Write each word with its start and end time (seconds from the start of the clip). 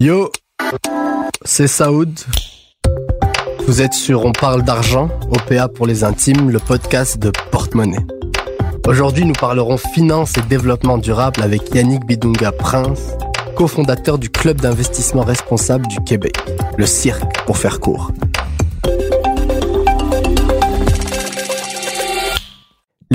Yo, 0.00 0.30
c'est 1.44 1.66
Saoud. 1.66 2.18
Vous 3.66 3.82
êtes 3.82 3.92
sur 3.92 4.24
On 4.24 4.32
parle 4.32 4.62
d'argent, 4.62 5.10
OPA 5.30 5.68
pour 5.68 5.86
les 5.86 6.02
intimes, 6.02 6.48
le 6.48 6.58
podcast 6.58 7.18
de 7.18 7.30
Porte-Monnaie. 7.50 8.06
Aujourd'hui, 8.86 9.26
nous 9.26 9.34
parlerons 9.34 9.76
finance 9.76 10.38
et 10.38 10.42
développement 10.48 10.96
durable 10.96 11.42
avec 11.42 11.74
Yannick 11.74 12.06
Bidunga 12.06 12.52
Prince, 12.52 13.18
cofondateur 13.54 14.16
du 14.16 14.30
Club 14.30 14.62
d'investissement 14.62 15.24
responsable 15.24 15.86
du 15.88 16.00
Québec, 16.04 16.38
le 16.78 16.86
cirque 16.86 17.44
pour 17.44 17.58
faire 17.58 17.80
court. 17.80 18.12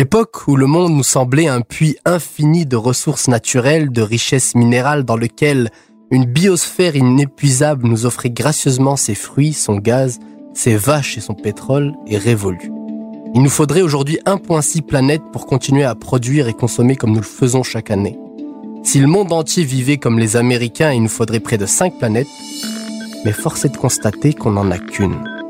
L'époque 0.01 0.47
où 0.47 0.55
le 0.55 0.65
monde 0.65 0.93
nous 0.93 1.03
semblait 1.03 1.47
un 1.47 1.61
puits 1.61 1.95
infini 2.05 2.65
de 2.65 2.75
ressources 2.75 3.27
naturelles, 3.27 3.91
de 3.91 4.01
richesses 4.01 4.55
minérales 4.55 5.03
dans 5.03 5.15
lequel 5.15 5.69
une 6.09 6.25
biosphère 6.25 6.95
inépuisable 6.95 7.87
nous 7.87 8.07
offrait 8.07 8.31
gracieusement 8.31 8.95
ses 8.95 9.13
fruits, 9.13 9.53
son 9.53 9.75
gaz, 9.75 10.17
ses 10.55 10.75
vaches 10.75 11.19
et 11.19 11.21
son 11.21 11.35
pétrole 11.35 11.93
est 12.07 12.17
révolue. 12.17 12.71
Il 13.35 13.43
nous 13.43 13.49
faudrait 13.51 13.83
aujourd'hui 13.83 14.17
1,6 14.25 14.81
planètes 14.81 15.21
pour 15.31 15.45
continuer 15.45 15.83
à 15.83 15.93
produire 15.93 16.47
et 16.47 16.53
consommer 16.53 16.95
comme 16.95 17.11
nous 17.11 17.17
le 17.17 17.21
faisons 17.21 17.61
chaque 17.61 17.91
année. 17.91 18.17
Si 18.81 18.97
le 18.97 19.05
monde 19.05 19.31
entier 19.31 19.63
vivait 19.63 19.97
comme 19.97 20.17
les 20.17 20.35
Américains, 20.35 20.93
il 20.93 21.03
nous 21.03 21.09
faudrait 21.09 21.41
près 21.41 21.59
de 21.59 21.67
5 21.67 21.99
planètes, 21.99 22.25
mais 23.23 23.33
force 23.33 23.65
est 23.65 23.69
de 23.69 23.77
constater 23.77 24.33
qu'on 24.33 24.53
n'en 24.53 24.71
a 24.71 24.79
qu'une. 24.79 25.40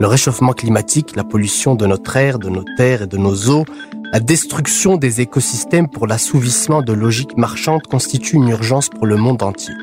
Le 0.00 0.06
réchauffement 0.06 0.54
climatique, 0.54 1.14
la 1.14 1.24
pollution 1.24 1.74
de 1.74 1.84
notre 1.86 2.16
air, 2.16 2.38
de 2.38 2.48
nos 2.48 2.64
terres 2.78 3.02
et 3.02 3.06
de 3.06 3.18
nos 3.18 3.50
eaux, 3.50 3.66
la 4.14 4.18
destruction 4.18 4.96
des 4.96 5.20
écosystèmes 5.20 5.88
pour 5.88 6.06
l'assouvissement 6.06 6.80
de 6.80 6.94
logiques 6.94 7.36
marchandes 7.36 7.82
constituent 7.82 8.36
une 8.36 8.48
urgence 8.48 8.88
pour 8.88 9.04
le 9.04 9.16
monde 9.16 9.42
entier. 9.42 9.74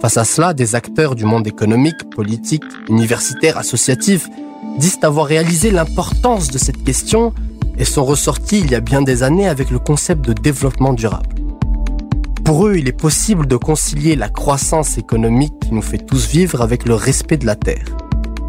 Face 0.00 0.16
à 0.16 0.24
cela, 0.24 0.54
des 0.54 0.74
acteurs 0.74 1.16
du 1.16 1.26
monde 1.26 1.46
économique, 1.46 2.08
politique, 2.08 2.64
universitaire, 2.88 3.58
associatif 3.58 4.26
disent 4.78 4.98
avoir 5.02 5.26
réalisé 5.26 5.70
l'importance 5.70 6.48
de 6.48 6.56
cette 6.56 6.82
question 6.82 7.34
et 7.76 7.84
sont 7.84 8.06
ressortis 8.06 8.60
il 8.60 8.70
y 8.70 8.74
a 8.74 8.80
bien 8.80 9.02
des 9.02 9.22
années 9.22 9.48
avec 9.48 9.70
le 9.70 9.78
concept 9.78 10.24
de 10.24 10.32
développement 10.32 10.94
durable. 10.94 11.34
Pour 12.42 12.66
eux, 12.66 12.76
il 12.78 12.88
est 12.88 12.98
possible 12.98 13.46
de 13.46 13.56
concilier 13.56 14.16
la 14.16 14.30
croissance 14.30 14.96
économique 14.96 15.60
qui 15.60 15.74
nous 15.74 15.82
fait 15.82 15.98
tous 15.98 16.26
vivre 16.26 16.62
avec 16.62 16.86
le 16.86 16.94
respect 16.94 17.36
de 17.36 17.44
la 17.44 17.54
Terre. 17.54 17.84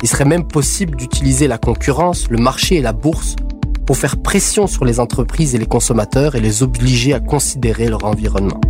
Il 0.04 0.08
serait 0.08 0.26
même 0.26 0.48
possible 0.48 0.96
d'utiliser 0.98 1.48
la 1.48 1.58
concurrence, 1.58 2.30
le 2.30 2.38
marché 2.38 2.78
et 2.78 2.82
la 2.82 2.94
bourse 2.94 3.36
pour 3.86 3.98
faire 3.98 4.18
pression 4.18 4.68
sur 4.68 4.86
les 4.86 5.00
entreprises 5.00 5.54
et 5.54 5.58
les 5.58 5.66
consommateurs 5.66 6.36
et 6.36 6.40
les 6.40 6.64
obliger 6.64 7.14
à 7.14 7.20
considérer 7.20 7.88
leur 7.88 8.06
environnement. 8.06 8.62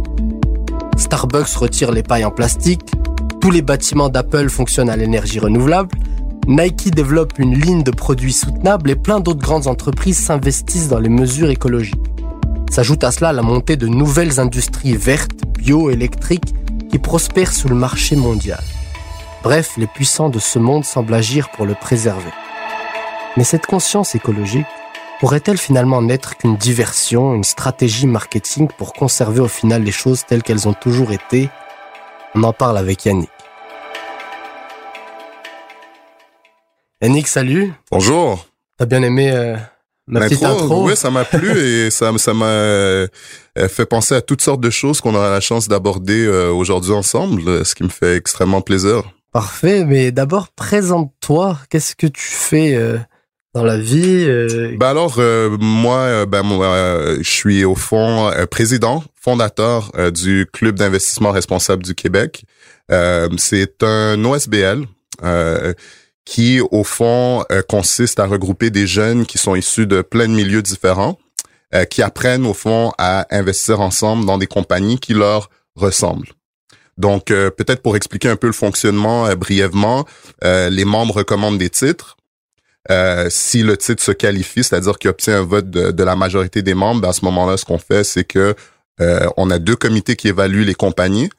Starbucks 0.98 1.54
retire 1.54 1.92
les 1.92 2.04
pailles 2.04 2.26
en 2.26 2.32
plastique, 2.32 2.92
tous 3.40 3.52
les 3.52 3.62
bâtiments 3.62 4.10
d'Apple 4.10 4.50
fonctionnent 4.50 4.90
à 4.90 4.98
l'énergie 4.98 5.40
renouvelable, 5.40 5.90
Nike 6.48 6.94
développe 6.94 7.40
une 7.40 7.58
ligne 7.58 7.84
de 7.84 7.92
produits 7.92 8.34
soutenables 8.34 8.90
et 8.90 8.96
plein 8.96 9.20
d'autres 9.20 9.42
grandes 9.42 9.68
entreprises 9.68 10.18
s'investissent 10.18 10.90
dans 10.90 11.00
les 11.00 11.10
mesures 11.10 11.50
écologiques. 11.50 12.00
S'ajoute 12.70 13.04
à 13.04 13.12
cela 13.12 13.32
la 13.32 13.42
montée 13.42 13.78
de 13.78 13.88
nouvelles 13.88 14.40
industries 14.40 14.96
vertes, 14.96 15.46
bio-électriques 15.60 16.56
qui 16.90 17.00
prospèrent 17.00 17.54
sur 17.54 17.70
le 17.70 17.76
marché 17.76 18.16
mondial. 18.16 18.64
Bref, 19.44 19.72
les 19.78 19.88
puissants 19.88 20.30
de 20.30 20.38
ce 20.38 20.60
monde 20.60 20.86
semblent 20.86 21.16
agir 21.16 21.50
pour 21.50 21.66
le 21.66 21.74
préserver. 21.74 22.30
Mais 23.38 23.44
cette 23.44 23.66
conscience 23.66 24.14
écologique 24.14 24.68
pourrait-elle 25.20 25.58
finalement 25.58 26.04
n'être 26.04 26.38
qu'une 26.38 26.58
diversion, 26.58 27.34
une 27.34 27.44
stratégie 27.44 28.06
marketing 28.06 28.68
pour 28.78 28.94
conserver 28.94 29.40
au 29.40 29.48
final 29.48 29.82
les 29.82 29.92
choses 29.92 30.26
telles 30.28 30.44
qu'elles 30.44 30.68
ont 30.68 30.74
toujours 30.74 31.12
été? 31.12 31.50
On 32.36 32.44
en 32.44 32.54
parle 32.54 32.78
avec 32.78 33.04
Yannick. 33.06 33.32
Yannick, 37.02 37.28
salut. 37.28 37.74
Bonjour. 37.92 38.46
T'as 38.78 38.86
bien 38.86 39.02
aimé 39.02 39.32
euh, 39.32 39.58
ma 40.06 40.20
petite 40.20 40.44
intro? 40.44 40.86
Oui, 40.86 40.96
ça 40.96 41.10
m'a 41.10 41.26
plu 41.26 41.58
et 41.58 41.90
ça 41.90 42.16
ça 42.20 42.36
m'a 42.36 42.46
euh, 42.46 43.08
fait 43.70 43.88
penser 43.88 44.14
à 44.14 44.22
toutes 44.22 44.44
sortes 44.44 44.62
de 44.62 44.70
choses 44.70 45.02
qu'on 45.02 45.16
aura 45.16 45.32
la 45.32 45.40
chance 45.40 45.68
d'aborder 45.68 46.26
euh, 46.28 46.52
aujourd'hui 46.52 46.92
ensemble, 46.92 47.66
ce 47.66 47.74
qui 47.74 47.84
me 47.84 47.90
fait 47.90 48.18
extrêmement 48.18 48.62
plaisir. 48.62 49.04
Parfait, 49.32 49.86
mais 49.86 50.12
d'abord 50.12 50.50
présente-toi. 50.50 51.58
Qu'est-ce 51.70 51.96
que 51.96 52.08
tu 52.08 52.28
fais 52.28 52.76
euh, 52.76 52.98
dans 53.54 53.64
la 53.64 53.78
vie 53.78 54.26
euh? 54.28 54.76
Ben 54.78 54.90
alors 54.90 55.16
euh, 55.20 55.56
moi, 55.58 56.26
ben 56.26 56.44
moi, 56.44 57.16
je 57.18 57.30
suis 57.30 57.64
au 57.64 57.76
fond 57.76 58.30
président, 58.50 59.06
fondateur 59.16 59.94
du 60.12 60.48
club 60.52 60.76
d'investissement 60.76 61.32
responsable 61.32 61.82
du 61.84 61.96
Québec. 61.96 62.44
C'est 63.38 63.84
un 63.84 64.22
OSBL 64.26 64.86
qui, 66.26 66.60
au 66.60 66.84
fond, 66.84 67.46
consiste 67.70 68.20
à 68.20 68.26
regrouper 68.26 68.70
des 68.70 68.86
jeunes 68.86 69.26
qui 69.26 69.38
sont 69.38 69.56
issus 69.56 69.88
de 69.88 70.02
plein 70.02 70.28
de 70.28 70.34
milieux 70.34 70.62
différents, 70.62 71.18
qui 71.90 72.02
apprennent, 72.02 72.46
au 72.46 72.54
fond, 72.54 72.92
à 72.98 73.28
investir 73.34 73.80
ensemble 73.80 74.26
dans 74.26 74.38
des 74.38 74.48
compagnies 74.48 75.00
qui 75.00 75.14
leur 75.14 75.50
ressemblent. 75.78 76.34
Donc, 76.98 77.32
euh, 77.32 77.50
peut-être 77.50 77.82
pour 77.82 77.96
expliquer 77.96 78.30
un 78.30 78.36
peu 78.36 78.48
le 78.48 78.54
fonctionnement 78.54 79.26
euh, 79.26 79.36
brièvement, 79.36 80.06
euh, 80.44 80.70
les 80.70 80.86
membres 80.86 81.16
recommandent 81.16 81.58
des 81.58 81.70
titres. 81.70 82.18
si 83.30 83.64
le 83.64 83.78
titre 83.78 84.04
se 84.04 84.12
qualifie, 84.12 84.64
c'est-à-dire 84.64 84.98
qu'il 84.98 85.10
obtient 85.10 85.40
un 85.40 85.44
vote 85.44 85.70
de, 85.70 86.04
la 86.04 86.16
majorité 86.16 86.62
des 86.62 86.74
membres, 86.74 87.02
ben, 87.02 87.10
à 87.10 87.14
ce 87.14 87.24
moment-là, 87.26 87.58
ce 87.58 87.66
qu'on 87.66 87.78
fait, 87.78 88.04
c'est 88.04 88.24
que 88.26 88.56
on 89.38 89.50
a 89.50 89.58
deux 89.58 89.76
comités 89.76 90.16
qui 90.16 90.28
évaluent 90.28 90.66
les 90.66 90.76
compagnies, 90.76 91.30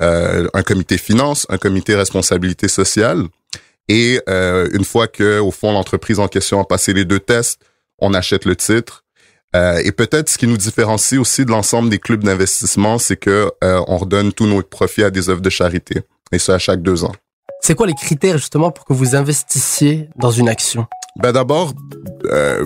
un 0.00 0.62
comité 0.62 0.96
finance, 0.96 1.46
un 1.50 1.58
comité 1.58 1.94
responsabilité 1.96 2.68
sociale. 2.68 3.24
Et 3.88 4.20
une 4.28 4.84
fois 4.84 5.08
que, 5.08 5.40
au 5.40 5.50
fond, 5.50 5.72
l'entreprise 5.72 6.20
en 6.20 6.28
question 6.28 6.60
a 6.60 6.64
passé 6.64 6.92
les 6.92 7.04
deux 7.04 7.18
tests, 7.18 7.60
on 7.98 8.14
achète 8.14 8.44
le 8.44 8.54
titre 8.54 9.04
euh, 9.56 9.80
et 9.84 9.92
peut-être 9.92 10.28
ce 10.28 10.38
qui 10.38 10.46
nous 10.46 10.56
différencie 10.56 11.20
aussi 11.20 11.44
de 11.44 11.50
l'ensemble 11.50 11.90
des 11.90 11.98
clubs 11.98 12.22
d'investissement, 12.22 12.98
c'est 12.98 13.16
que 13.16 13.50
euh, 13.64 13.82
on 13.88 13.98
redonne 13.98 14.32
tous 14.32 14.46
nos 14.46 14.62
profits 14.62 15.02
à 15.02 15.10
des 15.10 15.28
œuvres 15.28 15.40
de 15.40 15.50
charité, 15.50 16.02
et 16.32 16.38
ça 16.38 16.54
à 16.54 16.58
chaque 16.58 16.82
deux 16.82 17.04
ans. 17.04 17.12
C'est 17.60 17.74
quoi 17.74 17.86
les 17.86 17.94
critères 17.94 18.38
justement 18.38 18.70
pour 18.70 18.84
que 18.84 18.92
vous 18.92 19.14
investissiez 19.14 20.08
dans 20.16 20.30
une 20.30 20.48
action? 20.48 20.86
Ben 21.16 21.32
d'abord, 21.32 21.74
euh, 22.26 22.64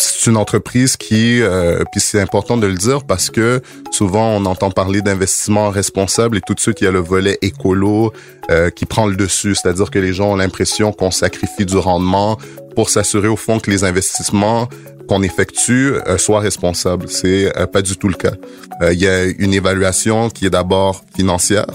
c'est 0.00 0.30
une 0.30 0.36
entreprise 0.36 0.96
qui, 0.96 1.42
euh, 1.42 1.84
puis 1.92 2.00
c'est 2.00 2.20
important 2.20 2.56
de 2.56 2.66
le 2.66 2.74
dire 2.74 3.04
parce 3.04 3.30
que 3.30 3.60
souvent 3.90 4.36
on 4.36 4.46
entend 4.46 4.70
parler 4.70 5.02
d'investissement 5.02 5.70
responsable 5.70 6.38
et 6.38 6.40
tout 6.40 6.54
de 6.54 6.60
suite 6.60 6.80
il 6.80 6.84
y 6.84 6.86
a 6.86 6.90
le 6.90 7.00
volet 7.00 7.38
écolo 7.42 8.12
euh, 8.50 8.70
qui 8.70 8.86
prend 8.86 9.06
le 9.06 9.16
dessus, 9.16 9.54
c'est-à-dire 9.54 9.90
que 9.90 9.98
les 9.98 10.12
gens 10.12 10.32
ont 10.32 10.36
l'impression 10.36 10.92
qu'on 10.92 11.10
sacrifie 11.10 11.66
du 11.66 11.76
rendement 11.76 12.38
pour 12.74 12.88
s'assurer 12.88 13.28
au 13.28 13.36
fond 13.36 13.58
que 13.58 13.70
les 13.70 13.84
investissements 13.84 14.68
qu'on 15.10 15.24
effectue 15.24 15.94
euh, 16.06 16.18
soient 16.18 16.38
responsables. 16.38 17.08
C'est 17.08 17.58
euh, 17.58 17.66
pas 17.66 17.82
du 17.82 17.96
tout 17.96 18.06
le 18.06 18.14
cas. 18.14 18.30
Il 18.92 19.00
y 19.00 19.08
a 19.08 19.24
une 19.24 19.52
évaluation 19.52 20.30
qui 20.30 20.46
est 20.46 20.50
d'abord 20.50 21.02
financière. 21.16 21.66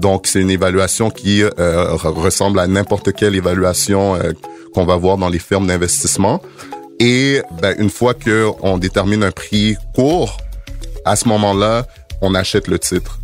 Donc, 0.00 0.26
c'est 0.26 0.40
une 0.40 0.50
évaluation 0.50 1.10
qui 1.10 1.44
ressemble 1.44 2.58
à 2.58 2.66
n'importe 2.66 3.12
quelle 3.12 3.36
évaluation 3.36 4.18
qu'on 4.74 4.84
va 4.84 4.96
voir 4.96 5.16
dans 5.16 5.28
les 5.28 5.38
firmes 5.38 5.68
d'investissement. 5.68 6.42
Et 6.98 7.40
ben, 7.62 7.74
une 7.78 7.88
fois 7.88 8.14
qu'on 8.14 8.76
détermine 8.78 9.22
un 9.22 9.30
prix 9.30 9.76
court, 9.94 10.36
à 11.04 11.16
ce 11.16 11.26
moment-là, 11.28 11.86
on 12.20 12.34
achète 12.34 12.68
le 12.68 12.78
titre. 12.78 13.20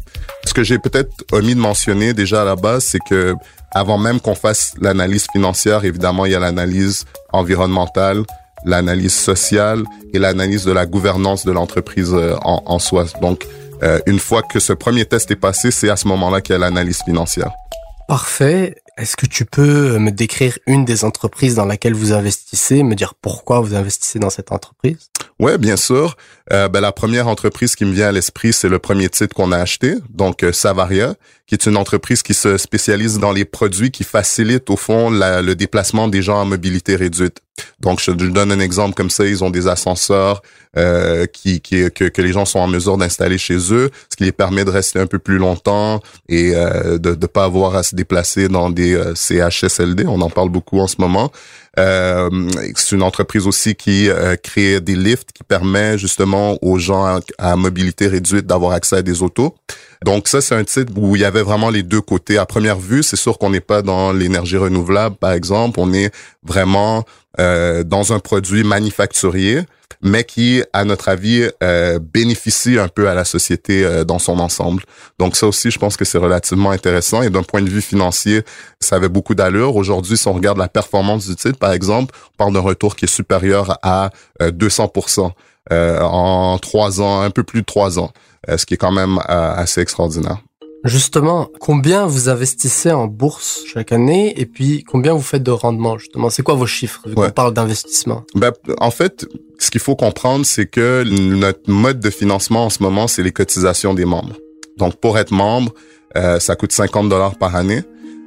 Ce 0.46 0.54
que 0.54 0.62
j'ai 0.62 0.78
peut-être 0.78 1.12
omis 1.32 1.54
de 1.54 1.60
mentionner 1.60 2.14
déjà 2.14 2.42
à 2.42 2.44
la 2.44 2.56
base, 2.56 2.84
c'est 2.84 3.00
que 3.10 3.34
avant 3.72 3.98
même 3.98 4.20
qu'on 4.20 4.34
fasse 4.34 4.74
l'analyse 4.80 5.26
financière, 5.30 5.84
évidemment, 5.84 6.24
il 6.24 6.32
y 6.32 6.34
a 6.34 6.40
l'analyse 6.40 7.04
environnementale, 7.32 8.24
l'analyse 8.64 9.14
sociale 9.14 9.84
et 10.12 10.18
l'analyse 10.18 10.64
de 10.64 10.72
la 10.72 10.86
gouvernance 10.86 11.44
de 11.44 11.52
l'entreprise 11.52 12.12
euh, 12.12 12.36
en, 12.42 12.62
en, 12.66 12.78
soi. 12.78 13.06
Donc, 13.20 13.46
euh, 13.82 14.00
une 14.06 14.18
fois 14.18 14.42
que 14.42 14.60
ce 14.60 14.72
premier 14.72 15.04
test 15.04 15.30
est 15.30 15.36
passé, 15.36 15.70
c'est 15.70 15.88
à 15.88 15.96
ce 15.96 16.08
moment-là 16.08 16.40
qu'il 16.40 16.54
y 16.54 16.56
a 16.56 16.58
l'analyse 16.58 17.02
financière. 17.02 17.50
Parfait. 18.08 18.76
Est-ce 18.96 19.16
que 19.16 19.26
tu 19.26 19.44
peux 19.44 19.98
me 19.98 20.10
décrire 20.10 20.58
une 20.66 20.84
des 20.84 21.04
entreprises 21.04 21.54
dans 21.54 21.66
laquelle 21.66 21.94
vous 21.94 22.12
investissez, 22.12 22.82
me 22.82 22.96
dire 22.96 23.14
pourquoi 23.14 23.60
vous 23.60 23.76
investissez 23.76 24.18
dans 24.18 24.30
cette 24.30 24.50
entreprise? 24.50 25.10
Ouais, 25.38 25.58
bien 25.58 25.76
sûr. 25.76 26.16
Euh, 26.52 26.68
ben, 26.68 26.80
la 26.80 26.92
première 26.92 27.28
entreprise 27.28 27.76
qui 27.76 27.84
me 27.84 27.92
vient 27.92 28.08
à 28.08 28.12
l'esprit, 28.12 28.52
c'est 28.52 28.68
le 28.68 28.78
premier 28.78 29.08
titre 29.08 29.34
qu'on 29.34 29.52
a 29.52 29.58
acheté, 29.58 29.94
donc 30.10 30.42
euh, 30.42 30.52
Savaria, 30.52 31.14
qui 31.46 31.54
est 31.54 31.66
une 31.66 31.76
entreprise 31.76 32.22
qui 32.22 32.34
se 32.34 32.58
spécialise 32.58 33.18
dans 33.18 33.32
les 33.32 33.44
produits 33.44 33.90
qui 33.90 34.04
facilitent 34.04 34.68
au 34.70 34.76
fond 34.76 35.10
le 35.10 35.54
déplacement 35.54 36.08
des 36.08 36.22
gens 36.22 36.40
à 36.40 36.44
mobilité 36.44 36.96
réduite. 36.96 37.40
Donc, 37.80 38.00
je, 38.00 38.10
donne 38.10 38.52
un 38.52 38.60
exemple 38.60 38.94
comme 38.94 39.10
ça. 39.10 39.24
Ils 39.24 39.42
ont 39.42 39.50
des 39.50 39.66
ascenseurs 39.66 40.42
euh, 40.76 41.26
qui, 41.26 41.60
que, 41.60 41.88
que, 41.88 42.22
les 42.22 42.32
gens 42.32 42.44
sont 42.44 42.58
en 42.58 42.68
mesure 42.68 42.98
d'installer 42.98 43.38
chez 43.38 43.72
eux, 43.72 43.90
ce 44.10 44.16
qui 44.16 44.24
les 44.24 44.32
permet 44.32 44.64
de 44.64 44.70
rester 44.70 45.00
un 45.00 45.06
peu 45.06 45.18
plus 45.18 45.38
longtemps 45.38 46.02
et 46.28 46.52
euh, 46.54 46.98
de 46.98 47.10
ne 47.10 47.26
pas 47.26 47.44
avoir 47.44 47.74
à 47.76 47.82
se 47.82 47.96
déplacer 47.96 48.48
dans 48.48 48.68
des 48.68 49.00
CHSLD. 49.14 50.04
On 50.06 50.20
en 50.20 50.30
parle 50.30 50.50
beaucoup 50.50 50.80
en 50.80 50.86
ce 50.86 50.96
moment. 50.98 51.32
Euh, 51.78 52.28
c'est 52.74 52.96
une 52.96 53.02
entreprise 53.02 53.46
aussi 53.46 53.74
qui 53.74 54.08
euh, 54.08 54.36
crée 54.36 54.80
des 54.80 54.96
lifts 54.96 55.32
qui 55.32 55.44
permet 55.44 55.98
justement 55.98 56.58
aux 56.62 56.78
gens 56.78 57.20
à, 57.38 57.56
mobilité 57.56 58.08
réduite 58.08 58.46
d'avoir 58.46 58.72
accès 58.72 58.96
à 58.96 59.02
des 59.02 59.22
autos. 59.22 59.54
Donc 60.04 60.28
ça, 60.28 60.40
c'est 60.40 60.54
un 60.54 60.64
titre 60.64 60.92
où 60.96 61.16
il 61.16 61.22
y 61.22 61.24
avait 61.24 61.42
vraiment 61.42 61.70
les 61.70 61.82
deux 61.82 62.00
côtés. 62.00 62.38
À 62.38 62.46
première 62.46 62.78
vue, 62.78 63.02
c'est 63.02 63.16
sûr 63.16 63.38
qu'on 63.38 63.50
n'est 63.50 63.60
pas 63.60 63.82
dans 63.82 64.12
l'énergie 64.12 64.56
renouvelable, 64.56 65.16
par 65.16 65.32
exemple. 65.32 65.78
On 65.80 65.92
est 65.92 66.12
vraiment 66.42 67.04
euh, 67.40 67.84
dans 67.84 68.12
un 68.12 68.18
produit 68.18 68.64
manufacturier 68.64 69.62
mais 70.02 70.24
qui, 70.24 70.62
à 70.72 70.84
notre 70.84 71.08
avis, 71.08 71.48
euh, 71.62 71.98
bénéficie 71.98 72.78
un 72.78 72.88
peu 72.88 73.08
à 73.08 73.14
la 73.14 73.24
société 73.24 73.84
euh, 73.84 74.04
dans 74.04 74.18
son 74.18 74.38
ensemble. 74.38 74.82
Donc 75.18 75.36
ça 75.36 75.46
aussi, 75.46 75.70
je 75.70 75.78
pense 75.78 75.96
que 75.96 76.04
c'est 76.04 76.18
relativement 76.18 76.70
intéressant. 76.70 77.22
Et 77.22 77.30
d'un 77.30 77.42
point 77.42 77.62
de 77.62 77.68
vue 77.68 77.80
financier, 77.80 78.42
ça 78.80 78.96
avait 78.96 79.08
beaucoup 79.08 79.34
d'allure. 79.34 79.76
Aujourd'hui, 79.76 80.16
si 80.16 80.28
on 80.28 80.32
regarde 80.32 80.58
la 80.58 80.68
performance 80.68 81.26
du 81.26 81.36
titre, 81.36 81.58
par 81.58 81.72
exemple, 81.72 82.14
on 82.34 82.36
parle 82.36 82.52
d'un 82.52 82.60
retour 82.60 82.96
qui 82.96 83.06
est 83.06 83.08
supérieur 83.08 83.78
à 83.82 84.10
200 84.40 84.92
euh, 85.70 86.00
en 86.00 86.58
trois 86.58 87.00
ans, 87.00 87.20
un 87.20 87.30
peu 87.30 87.42
plus 87.42 87.60
de 87.60 87.66
trois 87.66 87.98
ans, 87.98 88.12
ce 88.48 88.64
qui 88.64 88.74
est 88.74 88.78
quand 88.78 88.92
même 88.92 89.18
assez 89.26 89.80
extraordinaire. 89.80 90.38
Justement, 90.84 91.48
combien 91.58 92.06
vous 92.06 92.28
investissez 92.28 92.92
en 92.92 93.08
bourse 93.08 93.62
chaque 93.66 93.90
année 93.90 94.38
et 94.40 94.46
puis 94.46 94.84
combien 94.84 95.12
vous 95.12 95.22
faites 95.22 95.42
de 95.42 95.50
rendement 95.50 95.98
justement? 95.98 96.30
C'est 96.30 96.42
quoi 96.42 96.54
vos 96.54 96.66
chiffres 96.66 97.02
On 97.16 97.30
parle 97.30 97.52
d'investissement? 97.52 98.24
Ben, 98.34 98.52
en 98.78 98.90
fait, 98.90 99.26
ce 99.58 99.70
qu'il 99.70 99.80
faut 99.80 99.96
comprendre, 99.96 100.46
c'est 100.46 100.66
que 100.66 101.02
notre 101.04 101.68
mode 101.68 101.98
de 101.98 102.10
financement 102.10 102.66
en 102.66 102.70
ce 102.70 102.82
moment, 102.82 103.08
c'est 103.08 103.22
les 103.22 103.32
cotisations 103.32 103.92
des 103.92 104.04
membres. 104.04 104.36
Donc, 104.76 104.96
pour 104.96 105.18
être 105.18 105.32
membre, 105.32 105.74
euh, 106.16 106.38
ça 106.38 106.54
coûte 106.54 106.72
50 106.72 107.08
dollars 107.08 107.36
par 107.36 107.56
année. 107.56 107.82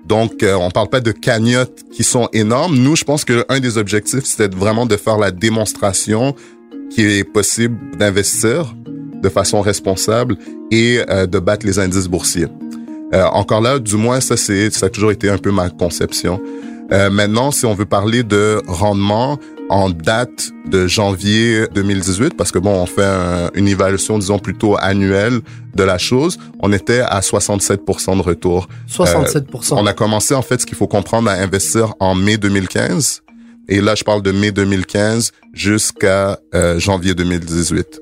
Donc, 0.05 0.43
euh, 0.43 0.55
on 0.55 0.71
parle 0.71 0.89
pas 0.89 0.99
de 0.99 1.11
cagnottes 1.11 1.83
qui 1.93 2.03
sont 2.03 2.27
énormes. 2.33 2.75
Nous, 2.75 2.97
je 2.97 3.05
pense 3.05 3.23
que 3.23 3.45
un 3.47 3.61
des 3.61 3.77
objectifs, 3.77 4.25
c'était 4.25 4.53
vraiment 4.53 4.85
de 4.85 4.97
faire 4.97 5.17
la 5.17 5.31
démonstration 5.31 6.35
qu'il 6.89 7.07
est 7.07 7.23
possible 7.23 7.77
d'investir 7.97 8.75
de 9.21 9.29
façon 9.29 9.61
responsable 9.61 10.37
et 10.71 10.99
euh, 11.09 11.25
de 11.27 11.39
battre 11.39 11.65
les 11.65 11.79
indices 11.79 12.07
boursiers. 12.07 12.47
Euh, 13.13 13.25
encore 13.25 13.61
là, 13.61 13.79
du 13.79 13.95
moins, 13.95 14.21
ça, 14.21 14.37
c'est, 14.37 14.69
ça 14.71 14.87
a 14.87 14.89
toujours 14.89 15.11
été 15.11 15.29
un 15.29 15.37
peu 15.37 15.51
ma 15.51 15.69
conception. 15.69 16.41
Euh, 16.91 17.09
maintenant, 17.09 17.51
si 17.51 17.65
on 17.65 17.73
veut 17.73 17.85
parler 17.85 18.23
de 18.23 18.61
rendement 18.67 19.37
en 19.69 19.89
date 19.89 20.51
de 20.69 20.87
janvier 20.87 21.65
2018, 21.73 22.35
parce 22.35 22.51
que 22.51 22.59
bon, 22.59 22.73
on 22.73 22.85
fait 22.85 23.07
une 23.53 23.67
évaluation, 23.69 24.19
disons, 24.19 24.39
plutôt 24.39 24.75
annuelle 24.77 25.39
de 25.75 25.83
la 25.83 25.97
chose, 25.97 26.37
on 26.59 26.73
était 26.73 26.99
à 26.99 27.21
67 27.21 27.81
de 27.85 28.21
retour. 28.21 28.67
67 28.87 29.45
On 29.71 29.85
a 29.85 29.93
commencé, 29.93 30.33
en 30.33 30.41
fait, 30.41 30.59
ce 30.59 30.65
qu'il 30.65 30.75
faut 30.75 30.87
comprendre, 30.87 31.29
à 31.29 31.33
investir 31.33 31.93
en 32.01 32.15
mai 32.15 32.37
2015. 32.37 33.21
Et 33.69 33.79
là, 33.79 33.95
je 33.95 34.03
parle 34.03 34.21
de 34.21 34.33
mai 34.33 34.51
2015 34.51 35.31
jusqu'à 35.53 36.37
janvier 36.77 37.13
2018. 37.13 38.00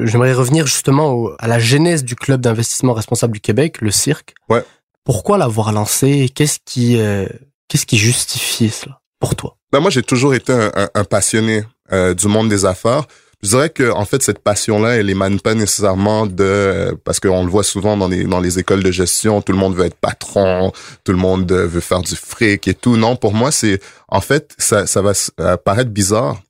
J'aimerais 0.00 0.32
revenir 0.32 0.66
justement 0.66 1.30
à 1.38 1.48
la 1.48 1.58
genèse 1.58 2.04
du 2.04 2.16
club 2.16 2.40
d'investissement 2.40 2.92
responsable 2.92 3.34
du 3.34 3.40
Québec, 3.40 3.80
le 3.80 3.90
Cirque. 3.90 4.34
Ouais. 4.48 4.64
Pourquoi 5.04 5.38
l'avoir 5.38 5.72
lancé 5.72 6.30
Qu'est-ce 6.34 6.58
qui, 6.64 6.98
euh, 6.98 7.26
qu'est-ce 7.68 7.86
qui 7.86 7.98
justifie 7.98 8.70
cela 8.70 9.00
pour 9.20 9.36
toi? 9.36 9.56
Ben 9.72 9.80
moi, 9.80 9.90
j'ai 9.90 10.02
toujours 10.02 10.34
été 10.34 10.52
un, 10.52 11.04
passionné 11.04 11.64
euh, 11.92 12.14
du 12.14 12.28
monde 12.28 12.48
des 12.48 12.64
affaires. 12.64 13.06
Je 13.42 13.48
dirais 13.48 13.70
que 13.70 13.90
en 13.90 14.04
fait 14.04 14.22
cette 14.22 14.38
passion-là, 14.38 14.96
elle 14.96 15.10
émane 15.10 15.40
pas 15.40 15.54
nécessairement 15.54 16.26
de 16.26 16.96
parce 17.04 17.18
qu'on 17.18 17.44
le 17.44 17.50
voit 17.50 17.64
souvent 17.64 17.96
dans 17.96 18.06
les 18.06 18.22
dans 18.22 18.38
les 18.38 18.60
écoles 18.60 18.84
de 18.84 18.92
gestion, 18.92 19.42
tout 19.42 19.50
le 19.50 19.58
monde 19.58 19.74
veut 19.74 19.86
être 19.86 19.96
patron, 19.96 20.72
tout 21.02 21.10
le 21.10 21.18
monde 21.18 21.50
veut 21.50 21.80
faire 21.80 22.02
du 22.02 22.14
fric 22.14 22.68
et 22.68 22.74
tout. 22.74 22.96
Non, 22.96 23.16
pour 23.16 23.34
moi 23.34 23.50
c'est 23.50 23.80
en 24.06 24.20
fait 24.20 24.54
ça 24.58 24.86
ça 24.86 25.02
va 25.02 25.10
euh, 25.40 25.56
paraître 25.56 25.90
bizarre, 25.90 26.40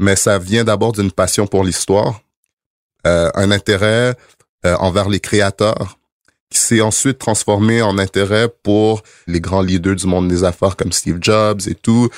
mais 0.00 0.16
ça 0.16 0.40
vient 0.40 0.64
d'abord 0.64 0.90
d'une 0.90 1.12
passion 1.12 1.46
pour 1.46 1.62
l'histoire, 1.62 2.20
euh, 3.06 3.30
un 3.34 3.50
intérêt 3.50 4.14
euh, 4.64 4.76
envers 4.76 5.08
les 5.08 5.20
créateurs 5.20 5.98
qui 6.50 6.58
s'est 6.58 6.80
ensuite 6.80 7.18
transformé 7.18 7.82
en 7.82 7.98
intérêt 7.98 8.48
pour 8.62 9.02
les 9.26 9.40
grands 9.40 9.62
leaders 9.62 9.96
du 9.96 10.06
monde 10.06 10.28
des 10.28 10.44
affaires 10.44 10.76
comme 10.76 10.92
Steve 10.92 11.18
Jobs 11.20 11.60
et 11.66 11.74
tout. 11.74 12.10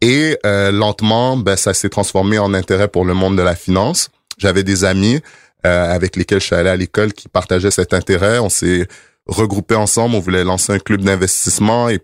Et 0.00 0.38
euh, 0.46 0.70
lentement, 0.70 1.36
ben, 1.36 1.56
ça 1.56 1.74
s'est 1.74 1.88
transformé 1.88 2.38
en 2.38 2.54
intérêt 2.54 2.88
pour 2.88 3.04
le 3.04 3.14
monde 3.14 3.36
de 3.36 3.42
la 3.42 3.56
finance. 3.56 4.08
J'avais 4.38 4.62
des 4.62 4.84
amis 4.84 5.20
avec 5.62 6.16
lesquels 6.16 6.40
je 6.40 6.46
suis 6.46 6.54
allé 6.56 6.70
à 6.70 6.76
l'école 6.76 7.12
qui 7.12 7.28
partageaient 7.28 7.70
cet 7.70 7.92
intérêt. 7.92 8.38
On 8.38 8.48
s'est 8.48 8.88
regroupés 9.26 9.74
ensemble, 9.74 10.14
on 10.14 10.20
voulait 10.20 10.42
lancer 10.42 10.72
un 10.72 10.78
club 10.78 11.02
d'investissement 11.02 11.90
et 11.90 12.00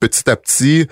petit 0.00 0.30
à 0.30 0.36
petit, 0.36 0.86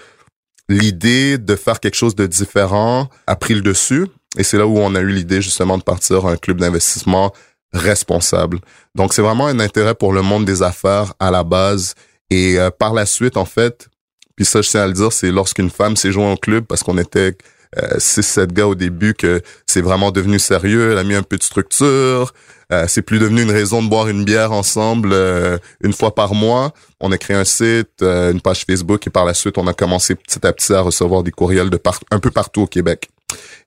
l'idée 0.69 1.39
de 1.39 1.57
faire 1.57 1.81
quelque 1.81 1.95
chose 1.95 2.15
de 2.15 2.27
différent 2.27 3.09
a 3.27 3.37
pris 3.37 3.55
le 3.55 3.63
dessus. 3.63 4.09
Et 4.39 4.45
c'est 4.45 4.59
là 4.59 4.67
où 4.67 4.79
on 4.79 4.95
a 4.95 5.01
eu 5.01 5.11
l'idée 5.11 5.43
justement 5.43 5.79
de 5.79 5.83
partir 5.83 6.27
un 6.27 6.37
club 6.37 6.59
d'investissement 6.59 7.33
responsable. 7.73 8.59
Donc 8.95 9.13
c'est 9.13 9.23
vraiment 9.23 9.47
un 9.47 9.61
intérêt 9.61 9.95
pour 9.95 10.13
le 10.13 10.23
monde 10.23 10.45
des 10.45 10.63
affaires 10.63 11.15
à 11.19 11.31
la 11.31 11.45
base. 11.45 11.95
Et 12.31 12.59
euh, 12.59 12.71
par 12.71 12.95
la 12.95 13.07
suite, 13.07 13.37
en 13.37 13.45
fait, 13.45 13.89
puis 14.37 14.45
ça 14.45 14.63
je 14.63 14.71
tiens 14.71 14.83
à 14.83 14.87
le 14.87 14.93
dire, 14.93 15.13
c'est 15.13 15.31
lorsqu'une 15.31 15.71
femme 15.71 15.97
s'est 15.97 16.13
jointe 16.13 16.39
au 16.39 16.41
club 16.41 16.65
parce 16.65 16.83
qu'on 16.83 16.99
était 16.99 17.37
euh, 17.79 17.95
six, 17.99 18.23
sept 18.23 18.53
gars 18.53 18.67
au 18.67 18.75
début 18.75 19.15
que 19.15 19.41
c'est 19.67 19.81
vraiment 19.81 20.11
devenu 20.11 20.39
sérieux. 20.39 20.93
Elle 20.93 20.99
a 20.99 21.05
mis 21.05 21.15
un 21.15 21.23
peu 21.23 21.39
de 21.39 21.43
structure. 21.43 22.33
Euh, 22.71 22.85
c'est 22.87 23.03
plus 23.03 23.19
devenu 23.19 23.43
une 23.43 23.51
raison 23.51 23.83
de 23.83 23.89
boire 23.89 24.09
une 24.09 24.25
bière 24.25 24.53
ensemble 24.53 25.11
euh, 25.13 25.59
une 25.83 25.93
fois 25.93 26.15
par 26.15 26.35
mois. 26.35 26.73
On 27.01 27.13
a 27.13 27.19
créé 27.19 27.37
un 27.37 27.45
site, 27.45 28.03
une 28.03 28.41
page 28.41 28.65
Facebook 28.67 29.07
et 29.07 29.11
par 29.11 29.25
la 29.25 29.35
suite, 29.35 29.59
on 29.59 29.67
a 29.67 29.75
commencé 29.75 30.15
petit 30.15 30.47
à 30.47 30.53
petit 30.53 30.73
à 30.73 30.81
recevoir 30.81 31.23
des 31.23 31.31
courriels 31.31 31.71
de 31.71 31.81
un 32.11 32.19
peu 32.19 32.31
partout 32.31 32.63
au 32.63 32.67
Québec. 32.67 33.09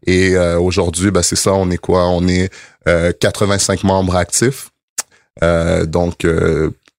Et 0.06 0.36
euh, 0.36 0.60
aujourd'hui, 0.60 1.12
ben, 1.12 1.22
c'est 1.22 1.36
ça, 1.36 1.54
on 1.54 1.70
est 1.72 1.78
quoi? 1.78 2.08
On 2.08 2.28
est 2.28 2.52
85 3.20 3.80
euh, 3.84 3.88
membres 3.88 4.16
actifs. 4.16 4.70
Euh, 5.44 5.86
donc, 5.86 6.26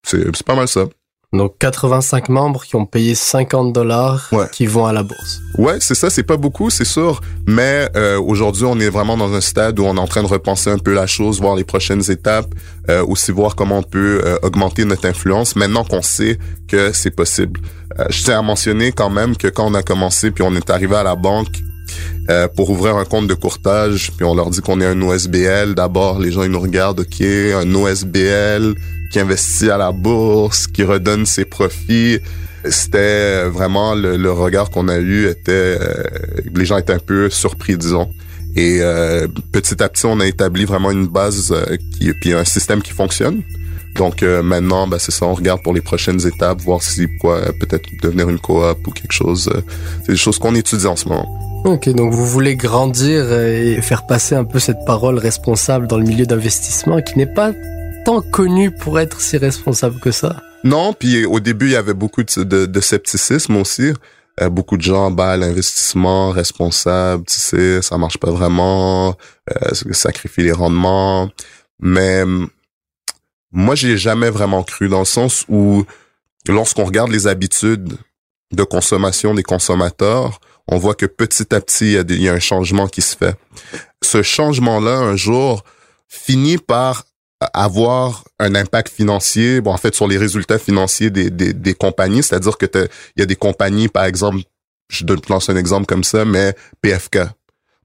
c'est 0.05 0.43
pas 0.45 0.55
mal 0.55 0.69
ça. 0.69 0.85
Donc 1.33 1.59
85 1.59 2.29
membres 2.29 2.65
qui 2.65 2.77
ont 2.77 2.87
payé 2.87 3.15
50 3.15 3.73
dollars 3.73 4.31
qui 4.53 4.65
vont 4.65 4.87
à 4.87 4.93
la 4.93 5.03
bourse. 5.03 5.41
Ouais, 5.59 5.79
c'est 5.81 5.97
ça, 5.97 6.09
c'est 6.09 6.23
pas 6.23 6.37
beaucoup, 6.37 6.71
c'est 6.71 6.85
sûr, 6.85 7.21
mais 7.47 7.91
aujourd'hui 8.19 8.65
on 8.65 8.79
est 8.79 8.89
vraiment 8.89 9.17
dans 9.17 9.35
un 9.35 9.41
stade 9.41 9.79
où 9.81 9.85
on 9.85 9.97
est 9.97 10.01
en 10.01 10.07
train 10.07 10.23
de 10.23 10.29
repenser 10.29 10.71
un 10.71 10.79
peu 10.79 10.95
la 10.95 11.07
chose, 11.07 11.41
voir 11.41 11.57
les 11.57 11.65
prochaines 11.65 12.11
étapes, 12.11 12.55
aussi 13.09 13.33
voir 13.33 13.57
comment 13.57 13.79
on 13.79 13.83
peut 13.83 14.39
augmenter 14.43 14.85
notre 14.85 15.09
influence 15.09 15.57
maintenant 15.57 15.85
qu'on 15.85 16.01
sait 16.01 16.39
que 16.69 16.93
c'est 16.93 17.11
possible. 17.11 17.61
je 18.09 18.23
tiens 18.23 18.39
à 18.39 18.43
mentionner 18.43 18.93
quand 18.93 19.11
même 19.11 19.37
que 19.37 19.49
quand 19.49 19.67
on 19.67 19.75
a 19.75 19.83
commencé 19.83 20.31
puis 20.31 20.45
on 20.47 20.55
est 20.55 20.71
arrivé 20.71 20.95
à 20.95 21.03
la 21.03 21.17
banque, 21.17 21.61
euh, 22.29 22.49
pour 22.49 22.71
ouvrir 22.71 22.97
un 22.97 23.05
compte 23.05 23.29
de 23.29 23.35
courtage, 23.35 24.11
puis 24.17 24.25
on 24.25 24.35
leur 24.35 24.51
dit 24.51 24.61
qu'on 24.61 24.81
est 24.81 24.87
un 24.87 25.01
OSBL. 25.01 25.75
D'abord, 25.77 26.19
les 26.19 26.33
gens 26.33 26.43
ils 26.43 26.51
nous 26.51 26.59
regardent, 26.59 27.01
ok, 27.01 27.21
un 27.21 27.73
OSBL 27.73 28.75
qui 29.13 29.21
investit 29.21 29.71
à 29.71 29.77
la 29.77 29.93
bourse, 29.93 30.67
qui 30.67 30.83
redonne 30.83 31.25
ses 31.25 31.45
profits. 31.45 32.19
C'était 32.69 33.45
vraiment 33.45 33.95
le, 33.95 34.31
regard 34.33 34.71
qu'on 34.71 34.89
a 34.89 34.99
eu 34.99 35.29
était, 35.29 35.79
euh, 35.81 36.03
les 36.53 36.65
gens 36.65 36.79
étaient 36.79 36.95
un 36.95 36.99
peu 36.99 37.31
surpris, 37.31 37.77
disons. 37.77 38.11
Et 38.57 38.79
euh, 38.81 39.29
petit 39.53 39.81
à 39.81 39.89
petit, 39.89 40.07
on 40.07 40.19
a 40.19 40.27
établi 40.27 40.65
vraiment 40.65 40.91
une 40.91 41.07
base 41.07 41.55
qui, 41.93 42.13
puis 42.15 42.33
un 42.33 42.45
système 42.45 42.83
qui 42.83 42.93
fonctionne. 42.93 43.43
Donc 43.95 44.23
maintenant, 44.23 44.89
ben, 44.89 44.99
c'est 44.99 45.13
ça, 45.13 45.27
on 45.27 45.35
regarde 45.35 45.63
pour 45.63 45.75
les 45.75 45.81
prochaines 45.81 46.27
étapes, 46.27 46.61
voir 46.61 46.83
si 46.83 47.07
quoi 47.21 47.41
peut-être 47.61 47.89
devenir 48.03 48.29
une 48.29 48.39
coop 48.39 48.85
ou 48.87 48.91
quelque 48.91 49.13
chose. 49.13 49.49
c'est 50.05 50.13
des 50.13 50.19
choses 50.19 50.39
qu'on 50.41 50.57
étudie 50.57 50.87
en 50.87 50.97
ce 50.97 51.09
moment. 51.09 51.46
Ok, 51.67 51.89
donc 51.89 52.13
vous 52.13 52.25
voulez 52.25 52.55
grandir 52.55 53.33
et 53.33 53.83
faire 53.83 54.07
passer 54.07 54.37
un 54.37 54.45
peu 54.45 54.61
cette 54.61 54.85
parole 54.87 55.19
responsable 55.19 55.89
dans 55.89 55.99
le 55.99 56.05
milieu 56.05 56.25
d'investissement 56.25 57.03
qui 57.03 57.19
n'est 57.19 57.27
pas 57.27 57.51
tant 58.05 58.23
connu 58.23 58.71
pour 58.71 59.01
être 59.01 59.21
si 59.21 59.37
responsable 59.37 59.99
que 59.99 60.13
ça. 60.13 60.41
Non, 60.63 60.93
puis 60.93 61.25
au 61.25 61.41
début, 61.41 61.67
il 61.67 61.73
y 61.73 61.77
avait 61.77 61.93
beaucoup 61.93 62.23
de, 62.23 62.81
scepticisme 62.81 63.57
aussi. 63.57 63.93
Euh, 64.41 64.49
beaucoup 64.49 64.77
de 64.77 64.83
gens, 64.83 65.11
bah, 65.11 65.37
l'investissement 65.37 66.31
responsable, 66.31 67.25
tu 67.27 67.35
sais, 67.35 67.83
ça 67.83 67.99
marche 67.99 68.19
pas 68.19 68.31
vraiment, 68.31 69.17
euh, 69.51 69.75
sacrifie 69.91 70.43
les 70.43 70.53
rendements. 70.53 71.29
Mais 71.81 72.23
moi, 73.51 73.75
j'ai 73.75 73.97
jamais 73.97 74.31
vraiment 74.31 74.63
cru 74.63 74.89
dans 74.89 75.01
le 75.01 75.05
sens 75.05 75.45
où, 75.49 75.83
lorsqu'on 76.47 76.85
regarde 76.85 77.11
les 77.11 77.27
habitudes 77.27 77.95
de 78.53 78.63
consommation 78.63 79.35
des 79.35 79.43
consommateurs, 79.43 80.39
on 80.69 80.79
voit 80.79 80.95
que 80.95 81.07
petit 81.07 81.55
à 81.55 81.61
petit, 81.61 81.93
il 81.93 82.23
y, 82.23 82.29
a 82.29 82.33
un 82.33 82.41
changement 82.41 82.89
qui 82.89 83.03
se 83.03 83.17
fait. 83.17 83.37
Ce 84.03 84.23
changement-là, 84.23 84.99
un 84.99 85.17
jour, 85.17 85.65
finit 86.09 86.59
par 86.59 87.05
avoir 87.53 88.25
un 88.39 88.55
impact 88.55 88.93
financier, 88.93 89.61
bon, 89.61 89.73
en 89.73 89.77
fait, 89.77 89.95
sur 89.95 90.09
les 90.09 90.19
résultats 90.19 90.59
financiers 90.59 91.11
des, 91.11 91.31
des, 91.31 91.75
compagnies, 91.75 92.23
c'est-à-dire 92.23 92.57
que 92.59 92.67
il 92.75 93.21
y 93.21 93.23
a 93.23 93.27
des 93.27 93.37
compagnies, 93.37 93.89
par 93.89 94.05
exemple, 94.05 94.39
je 94.89 95.05
lance 95.29 95.51
un 95.51 95.57
exemple 95.57 95.87
comme 95.87 96.05
ça, 96.05 96.25
mais 96.25 96.55
PFK. 96.81 97.19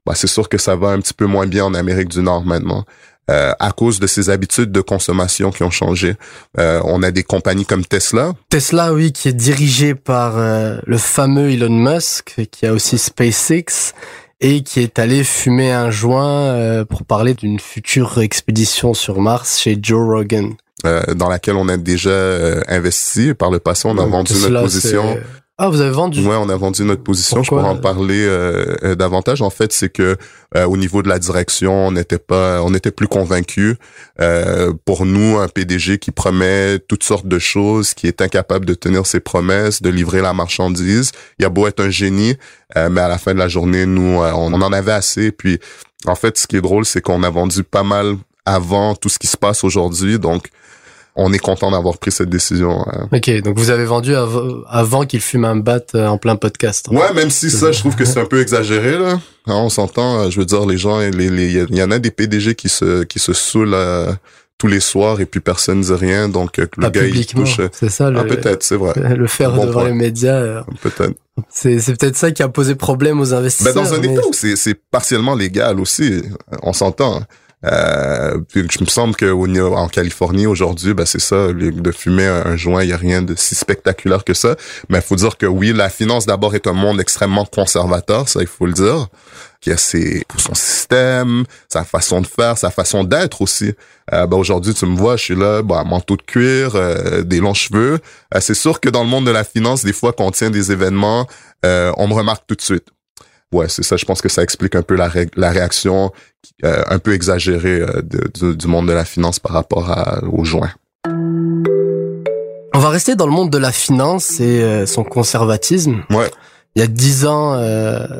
Bah, 0.04 0.14
c'est 0.14 0.26
sûr 0.26 0.48
que 0.48 0.58
ça 0.58 0.74
va 0.74 0.88
un 0.88 1.00
petit 1.00 1.14
peu 1.14 1.26
moins 1.26 1.46
bien 1.46 1.64
en 1.64 1.74
Amérique 1.74 2.08
du 2.08 2.22
Nord 2.22 2.44
maintenant. 2.44 2.84
Euh, 3.30 3.52
à 3.60 3.70
cause 3.70 4.00
de 4.00 4.08
ces 4.08 4.30
habitudes 4.30 4.72
de 4.72 4.80
consommation 4.80 5.52
qui 5.52 5.62
ont 5.62 5.70
changé. 5.70 6.16
Euh, 6.58 6.80
on 6.84 7.04
a 7.04 7.12
des 7.12 7.22
compagnies 7.22 7.64
comme 7.64 7.84
Tesla. 7.84 8.32
Tesla, 8.48 8.92
oui, 8.92 9.12
qui 9.12 9.28
est 9.28 9.32
dirigé 9.32 9.94
par 9.94 10.38
euh, 10.38 10.78
le 10.86 10.98
fameux 10.98 11.52
Elon 11.52 11.70
Musk, 11.70 12.34
qui 12.50 12.66
a 12.66 12.72
aussi 12.72 12.98
SpaceX 12.98 13.94
et 14.40 14.64
qui 14.64 14.80
est 14.80 14.98
allé 14.98 15.22
fumer 15.22 15.70
un 15.70 15.92
joint 15.92 16.84
pour 16.86 17.04
parler 17.04 17.34
d'une 17.34 17.60
future 17.60 18.20
expédition 18.20 18.92
sur 18.92 19.20
Mars 19.20 19.60
chez 19.60 19.78
Joe 19.80 20.04
Rogan. 20.04 20.54
dans 21.14 21.28
laquelle 21.28 21.54
on 21.54 21.68
a 21.68 21.76
déjà 21.76 22.10
investi. 22.66 23.34
Par 23.34 23.52
le 23.52 23.60
passé, 23.60 23.86
on 23.86 23.96
a 23.98 24.04
vendu 24.04 24.32
notre 24.32 24.62
position 24.62 25.16
ah, 25.64 25.68
vous 25.68 25.80
avez 25.80 25.92
vendu 25.92 26.26
Ouais, 26.26 26.34
on 26.34 26.48
a 26.48 26.56
vendu 26.56 26.82
notre 26.82 27.04
position. 27.04 27.40
je 27.40 27.48
pourrais 27.48 27.62
en 27.62 27.76
parler 27.76 28.26
euh, 28.26 28.74
euh, 28.82 28.94
davantage. 28.96 29.42
En 29.42 29.50
fait, 29.50 29.72
c'est 29.72 29.90
que 29.90 30.16
euh, 30.56 30.64
au 30.64 30.76
niveau 30.76 31.04
de 31.04 31.08
la 31.08 31.20
direction, 31.20 31.86
on 31.86 31.92
n'était 31.92 32.18
pas, 32.18 32.60
on 32.64 32.70
n'était 32.70 32.90
plus 32.90 33.06
convaincus. 33.06 33.76
pour 34.84 35.06
nous, 35.06 35.38
un 35.38 35.46
PDG 35.46 35.98
qui 35.98 36.10
promet 36.10 36.80
toutes 36.80 37.04
sortes 37.04 37.28
de 37.28 37.38
choses, 37.38 37.94
qui 37.94 38.08
est 38.08 38.20
incapable 38.20 38.66
de 38.66 38.74
tenir 38.74 39.06
ses 39.06 39.20
promesses, 39.20 39.82
de 39.82 39.88
livrer 39.88 40.20
la 40.20 40.32
marchandise, 40.32 41.12
il 41.38 41.44
a 41.44 41.48
beau 41.48 41.68
être 41.68 41.78
un 41.78 41.90
génie, 41.90 42.34
mais 42.74 43.00
à 43.00 43.06
la 43.06 43.18
fin 43.18 43.32
de 43.32 43.38
la 43.38 43.46
journée, 43.46 43.86
nous, 43.86 44.18
on, 44.18 44.52
en 44.52 44.72
avait 44.72 44.90
assez. 44.90 45.30
Puis, 45.30 45.60
en 46.06 46.16
fait, 46.16 46.38
ce 46.38 46.48
qui 46.48 46.56
est 46.56 46.60
drôle, 46.60 46.84
c'est 46.84 47.02
qu'on 47.02 47.22
a 47.22 47.30
vendu 47.30 47.62
pas 47.62 47.84
mal 47.84 48.16
avant 48.44 48.96
tout 48.96 49.08
ce 49.08 49.20
qui 49.20 49.28
se 49.28 49.36
passe 49.36 49.62
aujourd'hui. 49.62 50.18
Donc, 50.18 50.48
on 51.14 51.32
est 51.32 51.38
content 51.38 51.70
d'avoir 51.70 51.98
pris 51.98 52.10
cette 52.10 52.30
décision. 52.30 52.86
Hein. 52.88 53.08
Ok, 53.12 53.30
donc 53.42 53.58
vous 53.58 53.70
avez 53.70 53.84
vendu 53.84 54.14
avant 54.68 55.04
qu'il 55.04 55.20
fume 55.20 55.44
un 55.44 55.56
bat 55.56 55.80
euh, 55.94 56.06
en 56.06 56.18
plein 56.18 56.36
podcast. 56.36 56.88
Ouais, 56.90 57.12
même 57.14 57.30
si 57.30 57.50
ça, 57.50 57.70
je 57.72 57.80
trouve 57.80 57.96
que 57.96 58.04
c'est 58.04 58.20
un 58.20 58.24
peu 58.24 58.40
exagéré 58.40 58.98
là. 58.98 59.20
Hein, 59.46 59.54
on 59.54 59.68
s'entend. 59.68 60.20
Euh, 60.20 60.30
je 60.30 60.38
veux 60.38 60.46
dire, 60.46 60.64
les 60.64 60.78
gens, 60.78 61.00
il 61.00 61.16
les, 61.16 61.66
y 61.70 61.82
en 61.82 61.90
a 61.90 61.98
des 61.98 62.10
PDG 62.10 62.54
qui 62.54 62.68
se 62.68 63.02
qui 63.04 63.18
se 63.18 63.34
saoulent 63.34 63.74
euh, 63.74 64.12
tous 64.56 64.68
les 64.68 64.80
soirs 64.80 65.20
et 65.20 65.26
puis 65.26 65.40
personne 65.40 65.80
ne 65.80 65.84
dit 65.84 65.92
rien. 65.92 66.30
Donc 66.30 66.56
le 66.56 66.66
Pas 66.66 66.90
gars 66.90 67.04
il 67.04 67.26
touche. 67.26 67.60
C'est 67.72 67.90
ça. 67.90 68.10
Ah, 68.16 68.24
peut-être, 68.24 68.62
c'est 68.62 68.76
vrai. 68.76 68.94
Le 69.14 69.26
faire 69.26 69.52
devant 69.52 69.84
les 69.84 69.92
médias. 69.92 70.64
Peut-être. 70.80 71.14
C'est 71.50 71.78
c'est 71.78 71.98
peut-être 71.98 72.16
ça 72.16 72.30
qui 72.30 72.42
a 72.42 72.48
posé 72.48 72.74
problème 72.74 73.20
aux 73.20 73.34
investisseurs. 73.34 73.74
Ben 73.74 73.82
dans 73.82 73.94
un 73.94 74.02
état 74.02 74.26
où 74.26 74.32
c'est 74.32 74.56
c'est 74.56 74.74
partiellement 74.74 75.34
légal 75.34 75.78
aussi. 75.78 76.22
On 76.62 76.72
s'entend. 76.72 77.22
Euh, 77.64 78.38
puis 78.48 78.66
je 78.70 78.80
me 78.80 78.88
semble 78.88 79.14
que 79.14 79.32
en 79.32 79.88
Californie 79.88 80.46
aujourd'hui, 80.46 80.94
ben 80.94 81.06
c'est 81.06 81.20
ça, 81.20 81.52
de 81.52 81.92
fumer 81.92 82.26
un 82.26 82.56
joint, 82.56 82.82
il 82.82 82.90
y 82.90 82.92
a 82.92 82.96
rien 82.96 83.22
de 83.22 83.34
si 83.36 83.54
spectaculaire 83.54 84.24
que 84.24 84.34
ça. 84.34 84.56
Mais 84.88 84.98
il 84.98 85.02
faut 85.02 85.16
dire 85.16 85.36
que 85.36 85.46
oui, 85.46 85.72
la 85.72 85.88
finance 85.88 86.26
d'abord 86.26 86.54
est 86.54 86.66
un 86.66 86.72
monde 86.72 87.00
extrêmement 87.00 87.44
conservateur, 87.44 88.28
ça 88.28 88.40
il 88.40 88.46
faut 88.46 88.66
le 88.66 88.72
dire, 88.72 89.08
qui 89.60 89.70
a 89.70 89.76
ses 89.76 90.24
son 90.36 90.54
système, 90.54 91.44
sa 91.68 91.84
façon 91.84 92.20
de 92.20 92.26
faire, 92.26 92.58
sa 92.58 92.70
façon 92.70 93.04
d'être 93.04 93.40
aussi. 93.42 93.72
Euh, 94.12 94.26
ben 94.26 94.36
aujourd'hui, 94.36 94.74
tu 94.74 94.84
me 94.86 94.96
vois, 94.96 95.16
je 95.16 95.22
suis 95.22 95.36
là, 95.36 95.62
ben, 95.62 95.84
manteau 95.84 96.16
de 96.16 96.22
cuir, 96.22 96.74
euh, 96.74 97.22
des 97.22 97.38
longs 97.38 97.54
cheveux. 97.54 98.00
Euh, 98.34 98.40
c'est 98.40 98.54
sûr 98.54 98.80
que 98.80 98.88
dans 98.88 99.04
le 99.04 99.08
monde 99.08 99.24
de 99.24 99.30
la 99.30 99.44
finance, 99.44 99.84
des 99.84 99.92
fois, 99.92 100.12
quand 100.12 100.24
on 100.24 100.30
tient 100.32 100.50
des 100.50 100.72
événements, 100.72 101.26
euh, 101.64 101.92
on 101.96 102.08
me 102.08 102.14
remarque 102.14 102.44
tout 102.46 102.56
de 102.56 102.60
suite 102.60 102.88
ouais, 103.52 103.68
c'est 103.68 103.82
ça. 103.82 103.96
Je 103.96 104.04
pense 104.04 104.20
que 104.20 104.28
ça 104.28 104.42
explique 104.42 104.74
un 104.74 104.82
peu 104.82 104.96
la, 104.96 105.10
la 105.36 105.50
réaction 105.50 106.12
euh, 106.64 106.82
un 106.88 106.98
peu 106.98 107.12
exagérée 107.12 107.80
euh, 107.80 108.02
du 108.54 108.66
monde 108.66 108.88
de 108.88 108.92
la 108.92 109.04
finance 109.04 109.38
par 109.38 109.52
rapport 109.52 109.90
à, 109.90 110.24
aux 110.24 110.44
joints. 110.44 110.72
On 112.74 112.78
va 112.78 112.88
rester 112.88 113.14
dans 113.14 113.26
le 113.26 113.32
monde 113.32 113.50
de 113.50 113.58
la 113.58 113.72
finance 113.72 114.40
et 114.40 114.62
euh, 114.62 114.86
son 114.86 115.04
conservatisme. 115.04 116.02
Ouais. 116.10 116.30
Il 116.74 116.80
y 116.80 116.82
a 116.82 116.86
dix 116.86 117.26
ans, 117.26 117.54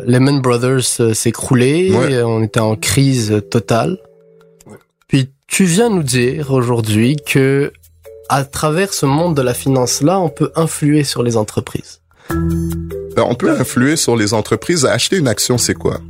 Lehman 0.04 0.42
Brothers 0.42 0.84
s'est 0.84 1.30
écroulé, 1.30 1.90
on 2.22 2.42
était 2.42 2.60
en 2.60 2.76
crise 2.76 3.40
totale. 3.50 3.96
Puis 5.08 5.30
tu 5.46 5.64
viens 5.64 5.88
nous 5.88 6.02
dire 6.02 6.52
aujourd'hui 6.52 7.16
que 7.16 7.72
à 8.28 8.44
travers 8.44 8.92
ce 8.92 9.06
monde 9.06 9.34
de 9.34 9.40
la 9.40 9.54
finance 9.54 10.02
là, 10.02 10.20
on 10.20 10.28
peut 10.28 10.52
influer 10.54 11.02
sur 11.02 11.22
les 11.22 11.38
entreprises. 11.38 12.02
Ben, 13.16 13.24
on 13.28 13.34
peut 13.34 13.50
influer 13.50 13.96
sur 13.96 14.16
les 14.16 14.32
entreprises. 14.32 14.86
Acheter 14.86 15.18
une 15.18 15.28
action, 15.28 15.58
c'est 15.58 15.74
quoi? 15.74 16.00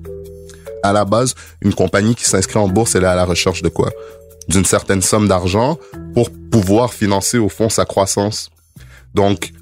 À 0.82 0.92
la 0.92 1.04
base, 1.04 1.34
une 1.60 1.74
compagnie 1.74 2.14
qui 2.14 2.24
s'inscrit 2.24 2.58
en 2.58 2.68
bourse, 2.68 2.94
elle 2.94 3.04
est 3.04 3.08
à 3.08 3.14
la 3.14 3.24
recherche 3.24 3.62
de 3.62 3.68
quoi? 3.68 3.90
D'une 4.48 4.64
certaine 4.64 5.02
somme 5.02 5.28
d'argent 5.28 5.78
pour 6.14 6.30
pouvoir 6.50 6.92
financer 6.92 7.38
au 7.38 7.48
fond 7.48 7.68
sa 7.68 7.84
croissance. 7.84 8.50
Donc, 9.14 9.52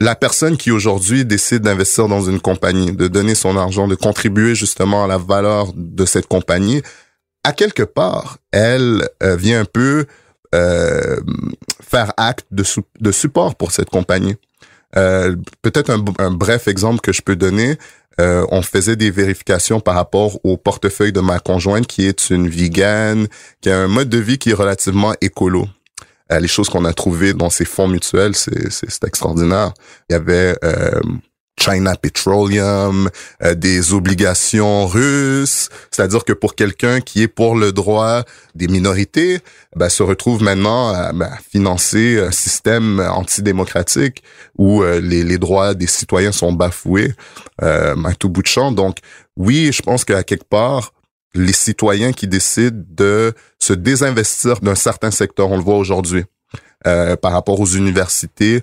la 0.00 0.14
personne 0.14 0.56
qui 0.56 0.70
aujourd'hui 0.70 1.24
décide 1.24 1.62
d'investir 1.62 2.08
dans 2.08 2.22
une 2.22 2.40
compagnie, 2.40 2.92
de 2.92 3.08
donner 3.08 3.34
son 3.34 3.56
argent, 3.56 3.86
de 3.86 3.94
contribuer 3.94 4.54
justement 4.54 5.04
à 5.04 5.06
la 5.06 5.18
valeur 5.18 5.72
de 5.74 6.04
cette 6.04 6.26
compagnie, 6.26 6.82
à 7.44 7.52
quelque 7.52 7.82
part, 7.82 8.38
elle 8.50 9.08
euh, 9.22 9.36
vient 9.36 9.60
un 9.60 9.64
peu 9.64 10.06
euh, 10.54 11.20
faire 11.80 12.12
acte 12.16 12.46
de 12.50 13.12
support 13.12 13.54
pour 13.54 13.72
cette 13.72 13.90
compagnie. 13.90 14.36
Euh, 14.96 15.36
peut-être 15.62 15.90
un, 15.90 16.30
bref 16.30 16.68
exemple 16.68 17.00
que 17.00 17.12
je 17.12 17.22
peux 17.22 17.36
donner. 17.36 17.78
Euh, 18.20 18.46
on 18.50 18.60
faisait 18.60 18.96
des 18.96 19.10
vérifications 19.10 19.80
par 19.80 19.94
rapport 19.94 20.38
au 20.44 20.58
portefeuille 20.58 21.12
de 21.12 21.20
ma 21.20 21.38
conjointe 21.38 21.86
qui 21.86 22.06
est 22.06 22.28
une 22.30 22.48
vegan, 22.48 23.26
qui 23.62 23.70
a 23.70 23.78
un 23.78 23.88
mode 23.88 24.10
de 24.10 24.18
vie 24.18 24.38
qui 24.38 24.50
est 24.50 24.54
relativement 24.54 25.14
écolo. 25.22 25.66
Euh, 26.30 26.38
les 26.38 26.48
choses 26.48 26.68
qu'on 26.68 26.84
a 26.84 26.92
trouvées 26.92 27.32
dans 27.32 27.48
ces 27.48 27.64
fonds 27.64 27.88
mutuels, 27.88 28.34
c'est 28.34 29.04
extraordinaire. 29.04 29.72
Il 30.10 30.12
y 30.12 30.16
avait 30.16 30.54
China 31.60 31.94
Petroleum, 31.96 33.08
euh, 33.42 33.54
des 33.54 33.92
obligations 33.92 34.86
russes. 34.86 35.68
C'est-à-dire 35.90 36.24
que 36.24 36.32
pour 36.32 36.54
quelqu'un 36.54 37.00
qui 37.00 37.22
est 37.22 37.28
pour 37.28 37.56
le 37.56 37.72
droit 37.72 38.24
des 38.54 38.68
minorités, 38.68 39.40
ben, 39.76 39.88
se 39.88 40.02
retrouve 40.02 40.42
maintenant 40.42 40.92
à 40.92 41.12
ben, 41.12 41.30
financer 41.50 42.18
un 42.18 42.30
système 42.30 43.00
antidémocratique 43.00 44.22
où 44.58 44.82
euh, 44.82 45.00
les, 45.00 45.22
les, 45.22 45.38
droits 45.38 45.74
des 45.74 45.86
citoyens 45.86 46.32
sont 46.32 46.52
bafoués 46.52 47.12
euh, 47.62 47.94
à 48.04 48.14
tout 48.14 48.28
bout 48.28 48.42
de 48.42 48.48
champ. 48.48 48.72
Donc 48.72 48.98
oui, 49.36 49.70
je 49.72 49.82
pense 49.82 50.04
qu'à 50.04 50.22
quelque 50.24 50.48
part, 50.48 50.92
les 51.34 51.52
citoyens 51.52 52.12
qui 52.12 52.26
décident 52.26 52.82
de 52.90 53.32
se 53.58 53.72
désinvestir 53.72 54.60
d'un 54.60 54.74
certain 54.74 55.10
secteur, 55.10 55.50
on 55.50 55.56
le 55.56 55.62
voit 55.62 55.76
aujourd'hui, 55.76 56.24
euh, 56.86 57.16
par 57.16 57.32
rapport 57.32 57.60
aux 57.60 57.66
universités, 57.66 58.62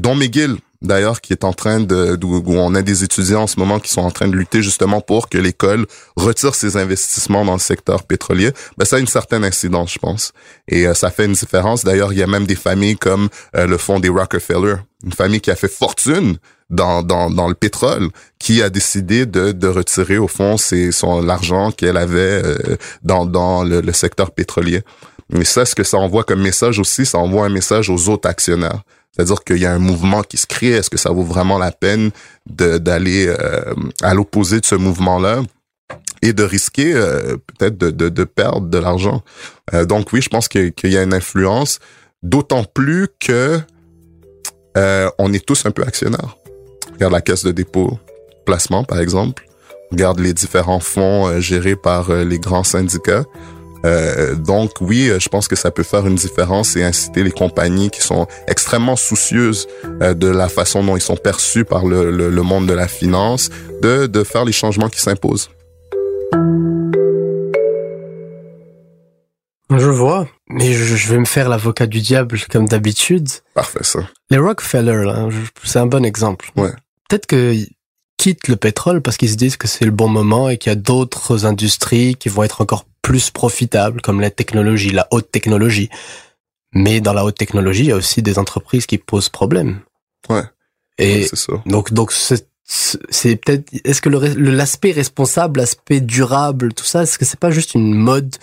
dont 0.00 0.16
McGill, 0.16 0.56
d'ailleurs 0.82 1.20
qui 1.20 1.32
est 1.32 1.44
en 1.44 1.52
train 1.52 1.80
de 1.80 2.18
où 2.22 2.52
on 2.54 2.74
a 2.74 2.82
des 2.82 3.04
étudiants 3.04 3.42
en 3.42 3.46
ce 3.46 3.58
moment 3.58 3.80
qui 3.80 3.90
sont 3.90 4.02
en 4.02 4.10
train 4.10 4.28
de 4.28 4.36
lutter 4.36 4.62
justement 4.62 5.00
pour 5.00 5.28
que 5.28 5.38
l'école 5.38 5.86
retire 6.16 6.54
ses 6.54 6.76
investissements 6.76 7.44
dans 7.44 7.54
le 7.54 7.58
secteur 7.58 8.04
pétrolier. 8.04 8.50
Ben 8.76 8.84
ça 8.84 8.96
a 8.96 8.98
une 8.98 9.06
certaine 9.06 9.44
incidence, 9.44 9.92
je 9.92 9.98
pense, 9.98 10.32
et 10.68 10.86
euh, 10.86 10.94
ça 10.94 11.10
fait 11.10 11.24
une 11.24 11.32
différence. 11.32 11.84
D'ailleurs, 11.84 12.12
il 12.12 12.18
y 12.18 12.22
a 12.22 12.26
même 12.26 12.46
des 12.46 12.54
familles 12.54 12.96
comme 12.96 13.28
euh, 13.56 13.66
le 13.66 13.76
fonds 13.76 14.00
des 14.00 14.08
Rockefeller, 14.08 14.76
une 15.04 15.12
famille 15.12 15.40
qui 15.40 15.50
a 15.50 15.56
fait 15.56 15.68
fortune 15.68 16.38
dans, 16.70 17.02
dans, 17.02 17.30
dans 17.30 17.48
le 17.48 17.54
pétrole, 17.54 18.08
qui 18.38 18.62
a 18.62 18.68
décidé 18.68 19.26
de, 19.26 19.52
de 19.52 19.68
retirer 19.68 20.18
au 20.18 20.28
fond 20.28 20.56
son 20.58 21.22
l'argent 21.22 21.70
qu'elle 21.72 21.96
avait 21.96 22.42
euh, 22.44 22.76
dans, 23.02 23.24
dans 23.26 23.64
le, 23.64 23.80
le 23.80 23.92
secteur 23.92 24.30
pétrolier. 24.30 24.82
Mais 25.30 25.44
ça, 25.44 25.64
ce 25.66 25.74
que 25.74 25.84
ça 25.84 25.98
envoie 25.98 26.24
comme 26.24 26.40
message 26.40 26.78
aussi, 26.78 27.04
ça 27.04 27.18
envoie 27.18 27.46
un 27.46 27.50
message 27.50 27.90
aux 27.90 28.08
autres 28.08 28.28
actionnaires. 28.28 28.82
C'est-à-dire 29.12 29.42
qu'il 29.42 29.58
y 29.58 29.66
a 29.66 29.72
un 29.72 29.78
mouvement 29.78 30.22
qui 30.22 30.36
se 30.36 30.46
crée. 30.46 30.68
Est-ce 30.68 30.90
que 30.90 30.98
ça 30.98 31.10
vaut 31.10 31.24
vraiment 31.24 31.58
la 31.58 31.72
peine 31.72 32.10
d'aller 32.46 33.26
euh, 33.26 33.74
à 34.02 34.14
l'opposé 34.14 34.60
de 34.60 34.66
ce 34.66 34.74
mouvement-là 34.74 35.42
et 36.22 36.32
de 36.32 36.42
risquer 36.42 36.94
euh, 36.94 37.36
peut-être 37.36 37.78
de, 37.78 37.90
de, 37.90 38.24
perdre 38.24 38.68
de 38.68 38.78
l'argent? 38.78 39.22
Euh, 39.74 39.84
donc 39.84 40.12
oui, 40.12 40.22
je 40.22 40.28
pense 40.28 40.48
qu'il 40.48 40.72
y 40.84 40.96
a 40.96 41.02
une 41.02 41.14
influence, 41.14 41.80
d'autant 42.22 42.64
plus 42.64 43.08
que 43.18 43.60
on 45.18 45.32
est 45.32 45.44
tous 45.44 45.66
un 45.66 45.72
peu 45.72 45.82
actionnaires. 45.82 46.36
Regarde 46.92 47.12
la 47.12 47.20
caisse 47.20 47.42
de 47.42 47.50
dépôt 47.50 47.98
placement, 48.46 48.84
par 48.84 49.00
exemple. 49.00 49.44
Regarde 49.90 50.20
les 50.20 50.32
différents 50.32 50.78
fonds 50.78 51.40
gérés 51.40 51.74
par 51.74 52.12
les 52.12 52.38
grands 52.38 52.62
syndicats. 52.62 53.24
Euh, 53.84 54.34
donc 54.34 54.72
oui, 54.80 55.08
euh, 55.08 55.18
je 55.18 55.28
pense 55.28 55.48
que 55.48 55.56
ça 55.56 55.70
peut 55.70 55.82
faire 55.82 56.06
une 56.06 56.14
différence 56.14 56.76
et 56.76 56.82
inciter 56.82 57.22
les 57.22 57.30
compagnies 57.30 57.90
qui 57.90 58.00
sont 58.00 58.26
extrêmement 58.46 58.96
soucieuses 58.96 59.66
euh, 60.02 60.14
de 60.14 60.28
la 60.28 60.48
façon 60.48 60.82
dont 60.82 60.96
ils 60.96 61.02
sont 61.02 61.16
perçus 61.16 61.64
par 61.64 61.86
le, 61.86 62.10
le, 62.10 62.42
monde 62.42 62.66
de 62.66 62.72
la 62.72 62.88
finance, 62.88 63.50
de, 63.82 64.06
de 64.06 64.24
faire 64.24 64.44
les 64.44 64.52
changements 64.52 64.88
qui 64.88 65.00
s'imposent. 65.00 65.50
Je 69.70 69.90
vois, 69.90 70.26
mais 70.48 70.72
je 70.72 71.12
vais 71.12 71.18
me 71.18 71.26
faire 71.26 71.48
l'avocat 71.48 71.86
du 71.86 72.00
diable 72.00 72.38
comme 72.50 72.66
d'habitude. 72.66 73.28
Parfait 73.54 73.82
ça. 73.82 74.00
Les 74.30 74.38
Rockefeller, 74.38 75.28
c'est 75.62 75.78
un 75.78 75.86
bon 75.86 76.04
exemple. 76.04 76.50
Ouais. 76.56 76.72
Peut-être 77.08 77.26
que 77.26 77.54
quittent 78.18 78.48
le 78.48 78.56
pétrole 78.56 79.00
parce 79.00 79.16
qu'ils 79.16 79.30
se 79.30 79.36
disent 79.36 79.56
que 79.56 79.68
c'est 79.68 79.84
le 79.86 79.90
bon 79.90 80.08
moment 80.08 80.50
et 80.50 80.58
qu'il 80.58 80.70
y 80.70 80.72
a 80.72 80.76
d'autres 80.76 81.46
industries 81.46 82.16
qui 82.16 82.28
vont 82.28 82.42
être 82.42 82.60
encore 82.60 82.84
plus 83.08 83.30
profitables, 83.30 84.02
comme 84.02 84.20
la 84.20 84.30
technologie, 84.30 84.90
la 84.90 85.08
haute 85.10 85.30
technologie. 85.30 85.88
Mais 86.74 87.00
dans 87.00 87.14
la 87.14 87.24
haute 87.24 87.38
technologie, 87.38 87.84
il 87.84 87.88
y 87.88 87.92
a 87.92 87.96
aussi 87.96 88.20
des 88.20 88.38
entreprises 88.38 88.84
qui 88.84 88.98
posent 88.98 89.30
problème. 89.30 89.80
Ouais. 90.28 90.42
Et 90.98 91.22
c'est 91.22 91.36
ça. 91.36 91.54
donc, 91.64 91.94
donc 91.94 92.12
c'est 92.12 93.36
peut-être. 93.36 93.70
Est-ce 93.84 94.02
que 94.02 94.10
le 94.10 94.50
l'aspect 94.50 94.92
responsable, 94.92 95.60
l'aspect 95.60 96.00
durable, 96.00 96.74
tout 96.74 96.84
ça, 96.84 97.04
est-ce 97.04 97.18
que 97.18 97.24
c'est 97.24 97.40
pas 97.40 97.50
juste 97.50 97.72
une 97.72 97.94
mode 97.94 98.36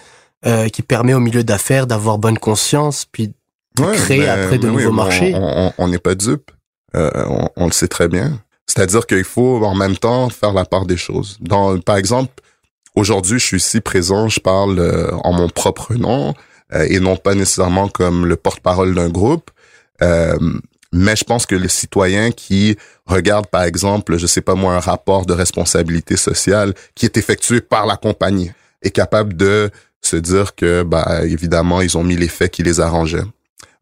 euh, 0.47 0.67
qui 0.69 0.81
permet 0.81 1.13
au 1.13 1.19
milieu 1.19 1.43
d'affaires 1.43 1.85
d'avoir 1.85 2.17
bonne 2.17 2.39
conscience, 2.39 3.05
puis 3.05 3.33
de 3.75 3.83
créer 3.97 4.27
après 4.27 4.57
de 4.57 4.67
nouveaux 4.67 4.91
marchés? 4.91 5.35
On 5.77 5.87
n'est 5.87 5.99
pas 5.99 6.15
dupe. 6.15 6.49
Euh, 6.95 7.11
on, 7.27 7.49
on, 7.55 7.65
le 7.67 7.71
sait 7.71 7.89
très 7.89 8.07
bien. 8.07 8.41
C'est-à-dire 8.65 9.05
qu'il 9.05 9.25
faut 9.25 9.63
en 9.63 9.75
même 9.75 9.97
temps 9.97 10.29
faire 10.29 10.53
la 10.53 10.65
part 10.65 10.87
des 10.87 10.97
choses. 10.97 11.37
Dans, 11.41 11.77
par 11.79 11.97
exemple, 11.97 12.31
aujourd'hui, 12.95 13.39
je 13.39 13.45
suis 13.45 13.57
ici 13.57 13.81
présent, 13.81 14.29
je 14.29 14.39
parle 14.39 14.79
euh, 14.79 15.11
en 15.23 15.33
mon 15.33 15.49
propre 15.49 15.95
nom 15.95 16.33
euh, 16.73 16.85
et 16.89 16.99
non 16.99 17.17
pas 17.17 17.35
nécessairement 17.35 17.87
comme 17.87 18.25
le 18.25 18.35
porte-parole 18.35 18.95
d'un 18.95 19.09
groupe. 19.09 19.51
Euh, 20.01 20.37
mais 20.91 21.15
je 21.15 21.23
pense 21.23 21.45
que 21.45 21.55
les 21.55 21.67
citoyens 21.67 22.31
qui 22.31 22.77
regardent, 23.05 23.47
par 23.47 23.63
exemple, 23.63 24.17
je 24.17 24.27
sais 24.27 24.41
pas 24.41 24.55
moi, 24.55 24.75
un 24.75 24.79
rapport 24.79 25.25
de 25.25 25.33
responsabilité 25.33 26.15
sociale 26.15 26.73
qui 26.95 27.05
est 27.05 27.17
effectué 27.17 27.59
par 27.61 27.85
la 27.85 27.97
compagnie, 27.97 28.51
est 28.81 28.91
capable 28.91 29.35
de 29.35 29.69
se 30.01 30.15
dire 30.15 30.55
que, 30.55 30.83
bah, 30.83 31.21
évidemment, 31.23 31.81
ils 31.81 31.97
ont 31.97 32.03
mis 32.03 32.15
les 32.15 32.27
faits 32.27 32.51
qui 32.51 32.63
les 32.63 32.79
arrangeaient. 32.79 33.25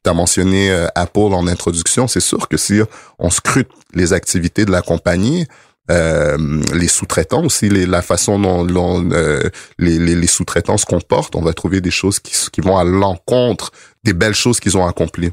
Tu 0.03 0.10
as 0.10 0.13
mentionné 0.13 0.72
euh, 0.72 0.88
Apple 0.96 1.20
en 1.20 1.48
introduction. 1.48 2.08
C'est 2.08 2.20
sûr 2.20 2.48
que 2.48 2.58
si 2.58 2.82
on 3.20 3.29
scrute 3.29 3.70
les 3.93 4.13
activités 4.13 4.65
de 4.65 4.72
la 4.72 4.82
compagnie, 4.82 5.46
euh, 5.91 6.61
les 6.73 6.87
sous-traitants 6.87 7.43
aussi, 7.43 7.69
la 7.69 8.01
façon 8.01 8.39
dont, 8.39 9.11
euh, 9.11 9.49
les, 9.77 10.27
sous-traitants 10.27 10.77
se 10.77 10.85
comportent, 10.85 11.35
on 11.35 11.41
va 11.41 11.53
trouver 11.53 11.81
des 11.81 11.91
choses 11.91 12.19
qui, 12.19 12.61
vont 12.61 12.77
à 12.77 12.83
l'encontre 12.83 13.71
des 14.03 14.13
belles 14.13 14.35
choses 14.35 14.59
qu'ils 14.59 14.77
ont 14.77 14.85
accomplies. 14.85 15.31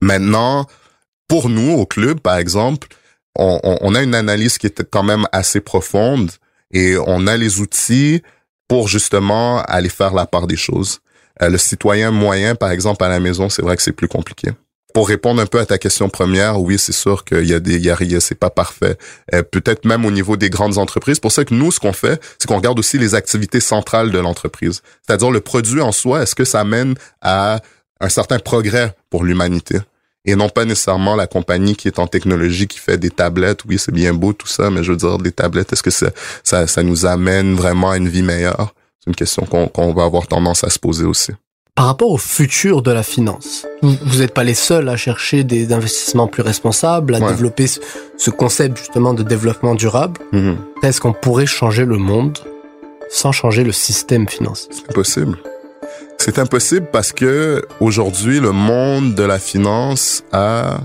Maintenant, 0.00 0.66
pour 1.28 1.48
nous, 1.48 1.72
au 1.72 1.86
club, 1.86 2.20
par 2.20 2.36
exemple, 2.36 2.88
on, 3.38 3.60
on, 3.62 3.94
a 3.94 4.02
une 4.02 4.14
analyse 4.14 4.58
qui 4.58 4.66
est 4.66 4.82
quand 4.90 5.04
même 5.04 5.26
assez 5.32 5.60
profonde 5.60 6.32
et 6.72 6.96
on 6.98 7.26
a 7.26 7.36
les 7.36 7.60
outils 7.60 8.22
pour 8.68 8.88
justement 8.88 9.62
aller 9.62 9.88
faire 9.88 10.14
la 10.14 10.26
part 10.26 10.46
des 10.46 10.56
choses. 10.56 11.00
Euh, 11.40 11.48
le 11.48 11.58
citoyen 11.58 12.10
moyen, 12.10 12.54
par 12.54 12.70
exemple, 12.70 13.04
à 13.04 13.08
la 13.08 13.20
maison, 13.20 13.48
c'est 13.48 13.62
vrai 13.62 13.76
que 13.76 13.82
c'est 13.82 13.92
plus 13.92 14.08
compliqué. 14.08 14.50
Pour 14.92 15.08
répondre 15.08 15.40
un 15.40 15.46
peu 15.46 15.58
à 15.58 15.66
ta 15.66 15.78
question 15.78 16.08
première, 16.08 16.60
oui, 16.60 16.78
c'est 16.78 16.92
sûr 16.92 17.24
qu'il 17.24 17.46
y 17.46 17.54
a 17.54 17.60
des, 17.60 17.76
il 17.76 17.84
y 17.84 18.16
a, 18.16 18.20
c'est 18.20 18.34
pas 18.34 18.50
parfait. 18.50 18.98
Euh, 19.34 19.42
peut-être 19.42 19.84
même 19.84 20.04
au 20.04 20.10
niveau 20.10 20.36
des 20.36 20.50
grandes 20.50 20.78
entreprises. 20.78 21.18
Pour 21.18 21.32
ça 21.32 21.44
que 21.44 21.54
nous, 21.54 21.72
ce 21.72 21.80
qu'on 21.80 21.92
fait, 21.92 22.20
c'est 22.38 22.46
qu'on 22.46 22.56
regarde 22.56 22.78
aussi 22.78 22.98
les 22.98 23.14
activités 23.14 23.60
centrales 23.60 24.10
de 24.10 24.18
l'entreprise. 24.18 24.82
C'est-à-dire 25.06 25.30
le 25.30 25.40
produit 25.40 25.80
en 25.80 25.92
soi, 25.92 26.22
est-ce 26.22 26.34
que 26.34 26.44
ça 26.44 26.64
mène 26.64 26.94
à 27.20 27.60
un 28.00 28.08
certain 28.08 28.38
progrès 28.38 28.94
pour 29.10 29.24
l'humanité? 29.24 29.78
et 30.24 30.36
non 30.36 30.48
pas 30.48 30.64
nécessairement 30.64 31.16
la 31.16 31.26
compagnie 31.26 31.74
qui 31.74 31.88
est 31.88 31.98
en 31.98 32.06
technologie 32.06 32.68
qui 32.68 32.78
fait 32.78 32.98
des 32.98 33.10
tablettes. 33.10 33.64
Oui, 33.64 33.78
c'est 33.78 33.92
bien 33.92 34.14
beau 34.14 34.32
tout 34.32 34.46
ça, 34.46 34.70
mais 34.70 34.84
je 34.84 34.92
veux 34.92 34.96
dire, 34.96 35.18
des 35.18 35.32
tablettes, 35.32 35.72
est-ce 35.72 35.82
que 35.82 35.90
ça, 35.90 36.10
ça, 36.44 36.66
ça 36.66 36.82
nous 36.82 37.06
amène 37.06 37.54
vraiment 37.54 37.90
à 37.90 37.96
une 37.96 38.08
vie 38.08 38.22
meilleure? 38.22 38.74
C'est 39.00 39.10
une 39.10 39.16
question 39.16 39.44
qu'on 39.46 39.92
va 39.92 40.04
avoir 40.04 40.28
tendance 40.28 40.62
à 40.62 40.70
se 40.70 40.78
poser 40.78 41.04
aussi. 41.04 41.32
Par 41.74 41.86
rapport 41.86 42.10
au 42.10 42.18
futur 42.18 42.82
de 42.82 42.90
la 42.90 43.02
finance, 43.02 43.66
vous 43.80 44.18
n'êtes 44.18 44.34
pas 44.34 44.44
les 44.44 44.52
seuls 44.52 44.90
à 44.90 44.96
chercher 44.96 45.42
des 45.42 45.72
investissements 45.72 46.26
plus 46.26 46.42
responsables, 46.42 47.14
à 47.14 47.20
développer 47.20 47.64
ce 47.66 48.30
concept 48.30 48.76
justement 48.76 49.14
de 49.14 49.22
développement 49.22 49.74
durable. 49.74 50.20
Mm-hmm. 50.34 50.56
Est-ce 50.82 51.00
qu'on 51.00 51.14
pourrait 51.14 51.46
changer 51.46 51.86
le 51.86 51.96
monde 51.96 52.38
sans 53.08 53.32
changer 53.32 53.64
le 53.64 53.72
système 53.72 54.28
financier 54.28 54.68
C'est 54.70 54.92
possible. 54.92 55.38
C'est 56.18 56.38
impossible 56.38 56.88
parce 56.92 57.10
que 57.10 57.64
aujourd'hui, 57.80 58.38
le 58.38 58.52
monde 58.52 59.14
de 59.14 59.22
la 59.22 59.38
finance 59.38 60.24
a 60.30 60.78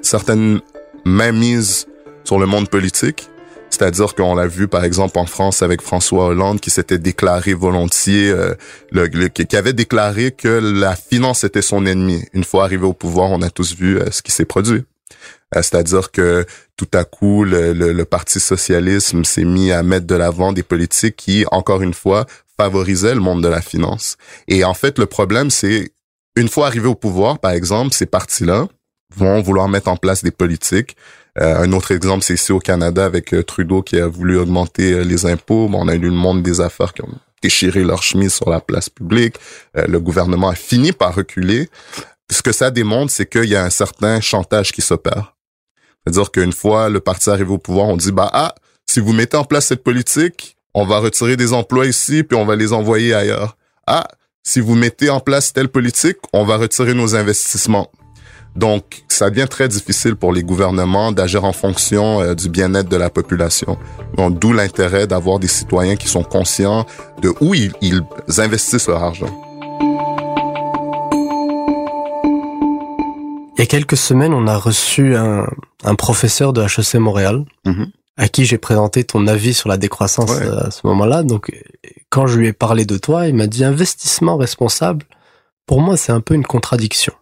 certaines 0.00 0.62
mainmises 1.04 1.86
sur 2.24 2.38
le 2.38 2.46
monde 2.46 2.70
politique 2.70 3.28
c'est-à-dire 3.70 4.14
qu'on 4.14 4.34
l'a 4.34 4.46
vu, 4.46 4.66
par 4.68 4.84
exemple, 4.84 5.18
en 5.18 5.26
France 5.26 5.62
avec 5.62 5.82
François 5.82 6.26
Hollande 6.26 6.60
qui 6.60 6.70
s'était 6.70 6.98
déclaré 6.98 7.54
volontiers, 7.54 8.30
euh, 8.30 8.54
le, 8.90 9.06
qui 9.28 9.56
avait 9.56 9.72
déclaré 9.72 10.32
que 10.32 10.48
la 10.48 10.96
finance 10.96 11.44
était 11.44 11.62
son 11.62 11.86
ennemi. 11.86 12.24
Une 12.32 12.44
fois 12.44 12.64
arrivé 12.64 12.84
au 12.84 12.94
pouvoir, 12.94 13.30
on 13.30 13.42
a 13.42 13.50
tous 13.50 13.76
vu 13.76 13.98
euh, 13.98 14.10
ce 14.10 14.22
qui 14.22 14.32
s'est 14.32 14.44
produit. 14.44 14.84
Euh, 15.54 15.62
c'est-à-dire 15.62 16.10
que 16.10 16.44
tout 16.76 16.88
à 16.92 17.04
coup, 17.04 17.44
le, 17.44 17.72
le 17.72 18.04
Parti 18.04 18.40
socialisme 18.40 19.24
s'est 19.24 19.44
mis 19.44 19.72
à 19.72 19.82
mettre 19.82 20.06
de 20.06 20.14
l'avant 20.14 20.52
des 20.52 20.62
politiques 20.62 21.16
qui, 21.16 21.44
encore 21.50 21.82
une 21.82 21.94
fois, 21.94 22.26
favorisaient 22.56 23.14
le 23.14 23.20
monde 23.20 23.42
de 23.42 23.48
la 23.48 23.60
finance. 23.60 24.16
Et 24.48 24.64
en 24.64 24.74
fait, 24.74 24.98
le 24.98 25.06
problème, 25.06 25.50
c'est 25.50 25.92
une 26.36 26.48
fois 26.48 26.66
arrivé 26.66 26.86
au 26.86 26.94
pouvoir, 26.94 27.38
par 27.38 27.52
exemple, 27.52 27.92
ces 27.94 28.06
partis-là 28.06 28.68
vont 29.16 29.40
vouloir 29.40 29.68
mettre 29.68 29.88
en 29.88 29.96
place 29.96 30.22
des 30.22 30.30
politiques 30.30 30.96
euh, 31.40 31.62
un 31.62 31.72
autre 31.72 31.92
exemple, 31.92 32.24
c'est 32.24 32.34
ici 32.34 32.52
au 32.52 32.58
Canada 32.58 33.04
avec 33.04 33.32
euh, 33.32 33.44
Trudeau 33.44 33.82
qui 33.82 33.98
a 34.00 34.08
voulu 34.08 34.36
augmenter 34.38 34.92
euh, 34.92 35.02
les 35.02 35.24
impôts. 35.26 35.70
on 35.72 35.86
a 35.86 35.94
eu 35.94 35.98
le 35.98 36.10
monde 36.10 36.42
des 36.42 36.60
affaires 36.60 36.92
qui 36.92 37.02
ont 37.02 37.18
déchiré 37.42 37.84
leur 37.84 38.02
chemise 38.02 38.34
sur 38.34 38.50
la 38.50 38.60
place 38.60 38.88
publique. 38.88 39.36
le 39.74 40.00
gouvernement 40.00 40.48
a 40.48 40.56
fini 40.56 40.90
par 40.90 41.14
reculer. 41.14 41.68
Ce 42.32 42.42
que 42.42 42.50
ça 42.50 42.72
démontre, 42.72 43.12
c'est 43.12 43.26
qu'il 43.26 43.44
y 43.44 43.54
a 43.54 43.64
un 43.64 43.70
certain 43.70 44.20
chantage 44.20 44.72
qui 44.72 44.82
s'opère. 44.82 45.36
C'est-à-dire 46.04 46.32
qu'une 46.32 46.52
fois 46.52 46.88
le 46.88 46.98
parti 46.98 47.30
arrivé 47.30 47.52
au 47.52 47.58
pouvoir, 47.58 47.86
on 47.86 47.96
dit 47.96 48.10
bah 48.10 48.28
ah, 48.32 48.56
si 48.86 48.98
vous 48.98 49.12
mettez 49.12 49.36
en 49.36 49.44
place 49.44 49.66
cette 49.66 49.84
politique, 49.84 50.56
on 50.74 50.84
va 50.84 50.98
retirer 50.98 51.36
des 51.36 51.52
emplois 51.52 51.86
ici 51.86 52.24
puis 52.24 52.36
on 52.36 52.44
va 52.44 52.56
les 52.56 52.72
envoyer 52.72 53.14
ailleurs. 53.14 53.56
Ah, 53.86 54.08
si 54.42 54.58
vous 54.58 54.74
mettez 54.74 55.08
en 55.08 55.20
place 55.20 55.52
telle 55.52 55.68
politique, 55.68 56.18
on 56.32 56.44
va 56.44 56.56
retirer 56.56 56.94
nos 56.94 57.14
investissements. 57.14 57.92
Donc, 58.56 59.04
ça 59.08 59.30
devient 59.30 59.46
très 59.48 59.68
difficile 59.68 60.16
pour 60.16 60.32
les 60.32 60.42
gouvernements 60.42 61.12
d'agir 61.12 61.44
en 61.44 61.52
fonction 61.52 62.20
euh, 62.20 62.34
du 62.34 62.48
bien-être 62.48 62.88
de 62.88 62.96
la 62.96 63.10
population. 63.10 63.78
Donc, 64.16 64.38
d'où 64.38 64.52
l'intérêt 64.52 65.06
d'avoir 65.06 65.38
des 65.38 65.48
citoyens 65.48 65.96
qui 65.96 66.08
sont 66.08 66.24
conscients 66.24 66.86
de 67.22 67.32
où 67.40 67.54
ils, 67.54 67.72
investissent 68.38 68.88
leur 68.88 69.02
argent. 69.02 69.26
Il 73.56 73.60
y 73.60 73.62
a 73.62 73.66
quelques 73.66 73.96
semaines, 73.96 74.32
on 74.32 74.46
a 74.46 74.56
reçu 74.56 75.16
un, 75.16 75.46
professeur 75.96 76.52
de 76.52 76.62
HEC 76.62 76.94
Montréal 76.94 77.44
mm-hmm. 77.66 77.90
à 78.16 78.28
qui 78.28 78.44
j'ai 78.44 78.58
présenté 78.58 79.04
ton 79.04 79.26
avis 79.26 79.54
sur 79.54 79.68
la 79.68 79.76
décroissance 79.76 80.30
euh, 80.30 80.66
à 80.66 80.70
ce 80.70 80.86
moment-là. 80.86 81.22
Donc, 81.22 81.50
quand 82.08 82.26
je 82.26 82.38
lui 82.38 82.48
ai 82.48 82.52
parlé 82.52 82.84
de 82.84 82.96
toi, 82.98 83.26
il 83.26 83.34
m'a 83.34 83.46
dit 83.46 83.64
investissement 83.64 84.36
responsable. 84.36 85.06
Pour 85.66 85.80
moi, 85.80 85.96
c'est 85.96 86.12
un 86.12 86.20
peu 86.20 86.34
une 86.34 86.46
contradiction. 86.46 87.12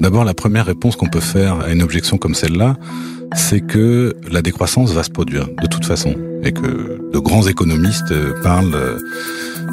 D'abord, 0.00 0.24
la 0.24 0.34
première 0.34 0.66
réponse 0.66 0.96
qu'on 0.96 1.08
peut 1.08 1.20
faire 1.20 1.60
à 1.60 1.70
une 1.70 1.82
objection 1.82 2.16
comme 2.16 2.34
celle-là, 2.34 2.76
c'est 3.34 3.60
que 3.60 4.16
la 4.30 4.42
décroissance 4.42 4.92
va 4.92 5.02
se 5.02 5.10
produire 5.10 5.46
de 5.62 5.66
toute 5.66 5.84
façon 5.84 6.14
et 6.42 6.52
que 6.52 7.10
de 7.12 7.18
grands 7.18 7.46
économistes 7.46 8.14
parlent 8.42 8.74
euh, 8.74 8.98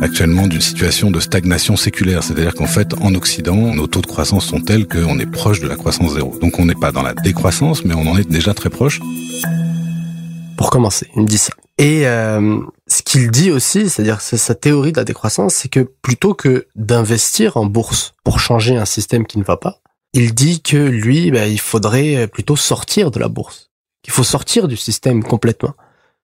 actuellement 0.02 0.48
d'une 0.48 0.62
situation 0.62 1.12
de 1.12 1.20
stagnation 1.20 1.76
séculaire, 1.76 2.24
c'est-à-dire 2.24 2.54
qu'en 2.54 2.68
fait, 2.68 2.94
en 3.02 3.16
Occident, 3.16 3.74
nos 3.74 3.88
taux 3.88 4.02
de 4.02 4.08
croissance 4.08 4.46
sont 4.46 4.60
tels 4.60 4.88
qu'on 4.88 5.18
est 5.20 5.32
proche 5.32 5.60
de 5.60 5.68
la 5.68 5.76
croissance 5.76 6.14
zéro. 6.14 6.38
Donc 6.40 6.60
on 6.60 6.66
n'est 6.66 6.76
pas 6.76 6.92
dans 6.92 7.04
la 7.04 7.14
décroissance, 7.14 7.86
mais 7.86 7.94
on 7.94 8.08
en 8.08 8.18
est 8.18 8.30
déjà 8.30 8.54
très 8.54 8.70
proche. 8.70 9.00
Pour 10.58 10.70
commencer, 10.70 11.08
il 11.16 11.22
me 11.22 11.28
dit 11.28 11.38
ça. 11.38 11.54
Et 11.78 12.08
euh, 12.08 12.60
ce 12.88 13.02
qu'il 13.02 13.32
dit 13.32 13.52
aussi, 13.52 13.90
c'est-à-dire 13.90 14.22
c'est 14.22 14.38
sa 14.38 14.56
théorie 14.56 14.92
de 14.92 14.98
la 14.98 15.04
décroissance, 15.04 15.56
c'est 15.56 15.70
que 15.70 15.82
plutôt 16.02 16.34
que 16.34 16.68
d'investir 16.76 17.58
en 17.58 17.66
bourse 17.66 18.14
pour 18.24 18.40
changer 18.40 18.78
un 18.78 18.86
système 18.86 19.26
qui 19.26 19.40
ne 19.40 19.44
va 19.44 19.58
pas, 19.58 19.82
il 20.14 20.34
dit 20.34 20.62
que 20.62 20.78
lui, 20.78 21.32
bah, 21.32 21.48
il 21.48 21.60
faudrait 21.60 22.28
plutôt 22.28 22.56
sortir 22.56 23.12
de 23.12 23.20
la 23.20 23.28
bourse. 23.28 23.70
Il 24.06 24.12
faut 24.12 24.24
sortir 24.24 24.68
du 24.68 24.78
système 24.78 25.24
complètement. 25.24 25.74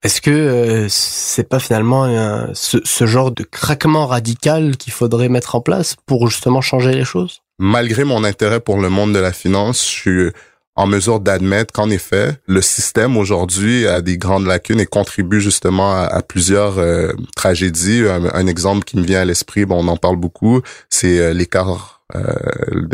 Est-ce 0.03 0.21
que 0.21 0.31
euh, 0.31 0.87
c'est 0.89 1.47
pas 1.47 1.59
finalement 1.59 2.47
ce, 2.53 3.05
genre 3.05 3.31
de 3.31 3.43
craquement 3.43 4.07
radical 4.07 4.75
qu'il 4.75 4.91
faudrait 4.91 5.29
mettre 5.29 5.55
en 5.55 5.61
place 5.61 5.95
pour 6.05 6.29
justement 6.29 6.61
changer 6.61 6.93
les 6.93 7.05
choses? 7.05 7.41
Malgré 7.59 8.03
mon 8.03 8.23
intérêt 8.23 8.59
pour 8.59 8.81
le 8.81 8.89
monde 8.89 9.13
de 9.13 9.19
la 9.19 9.31
finance, 9.31 9.81
je 9.81 9.89
suis 9.89 10.31
en 10.75 10.87
mesure 10.87 11.19
d'admettre 11.19 11.71
qu'en 11.71 11.89
effet, 11.89 12.35
le 12.47 12.61
système 12.61 13.15
aujourd'hui 13.15 13.85
a 13.85 14.01
des 14.01 14.17
grandes 14.17 14.47
lacunes 14.47 14.79
et 14.79 14.87
contribue 14.87 15.39
justement 15.39 15.93
à, 15.93 16.21
plusieurs 16.23 16.79
euh, 16.79 17.13
tragédies. 17.35 18.03
Un, 18.07 18.47
exemple 18.47 18.83
qui 18.83 18.97
me 18.97 19.03
vient 19.03 19.21
à 19.21 19.25
l'esprit, 19.25 19.65
bon, 19.65 19.83
on 19.83 19.87
en 19.87 19.97
parle 19.97 20.15
beaucoup, 20.15 20.61
c'est 20.89 21.19
euh, 21.19 21.33
l'écart 21.33 22.01
euh, 22.15 22.21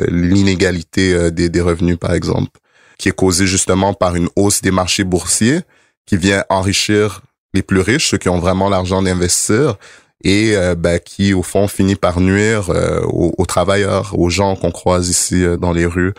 l'inégalité 0.09 1.31
des, 1.31 1.49
des 1.49 1.61
revenus, 1.61 1.97
par 1.97 2.13
exemple, 2.13 2.59
qui 2.97 3.09
est 3.09 3.15
causée 3.15 3.47
justement 3.47 3.93
par 3.93 4.15
une 4.15 4.29
hausse 4.35 4.61
des 4.61 4.71
marchés 4.71 5.03
boursiers 5.03 5.61
qui 6.05 6.15
vient 6.17 6.43
enrichir 6.49 7.21
les 7.53 7.61
plus 7.61 7.79
riches, 7.79 8.09
ceux 8.09 8.17
qui 8.17 8.29
ont 8.29 8.39
vraiment 8.39 8.69
l'argent 8.69 9.01
d'investir, 9.01 9.75
et 10.23 10.55
ben, 10.77 10.99
qui 10.99 11.33
au 11.33 11.43
fond 11.43 11.67
finit 11.67 11.95
par 11.95 12.19
nuire 12.19 12.69
aux, 13.07 13.45
travailleurs, 13.45 14.17
aux 14.17 14.29
gens 14.29 14.55
qu'on 14.55 14.71
croise 14.71 15.09
ici 15.09 15.45
dans 15.59 15.71
les 15.71 15.85
rues. 15.85 16.13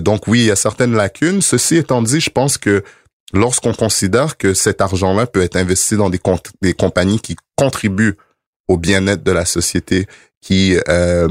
Donc 0.00 0.28
oui, 0.28 0.40
il 0.40 0.46
y 0.46 0.50
a 0.50 0.56
certaines 0.56 0.94
lacunes. 0.94 1.42
Ceci 1.42 1.76
étant 1.76 2.02
dit, 2.02 2.20
je 2.20 2.30
pense 2.30 2.58
que 2.58 2.82
lorsqu'on 3.32 3.72
considère 3.72 4.36
que 4.36 4.54
cet 4.54 4.80
argent-là 4.80 5.26
peut 5.26 5.42
être 5.42 5.56
investi 5.56 5.96
dans 5.96 6.10
des, 6.10 6.20
compagnies 6.74 7.20
qui 7.20 7.36
contribuent 7.56 8.16
au 8.68 8.76
bien-être 8.76 9.22
de 9.22 9.32
la 9.32 9.44
société, 9.44 10.06
qui 10.40 10.76
euh, 10.88 11.28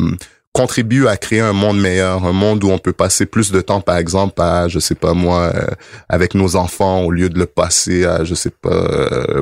contribue 0.53 1.07
à 1.07 1.17
créer 1.17 1.39
un 1.39 1.53
monde 1.53 1.79
meilleur, 1.79 2.25
un 2.25 2.33
monde 2.33 2.63
où 2.63 2.69
on 2.69 2.77
peut 2.77 2.93
passer 2.93 3.25
plus 3.25 3.51
de 3.51 3.61
temps, 3.61 3.81
par 3.81 3.97
exemple, 3.97 4.41
à, 4.41 4.67
je 4.67 4.79
sais 4.79 4.95
pas 4.95 5.13
moi, 5.13 5.51
euh, 5.55 5.67
avec 6.09 6.35
nos 6.35 6.55
enfants 6.55 7.03
au 7.03 7.11
lieu 7.11 7.29
de 7.29 7.39
le 7.39 7.45
passer 7.45 8.05
à, 8.05 8.23
je 8.23 8.35
sais 8.35 8.49
pas, 8.49 8.69
euh, 8.69 9.41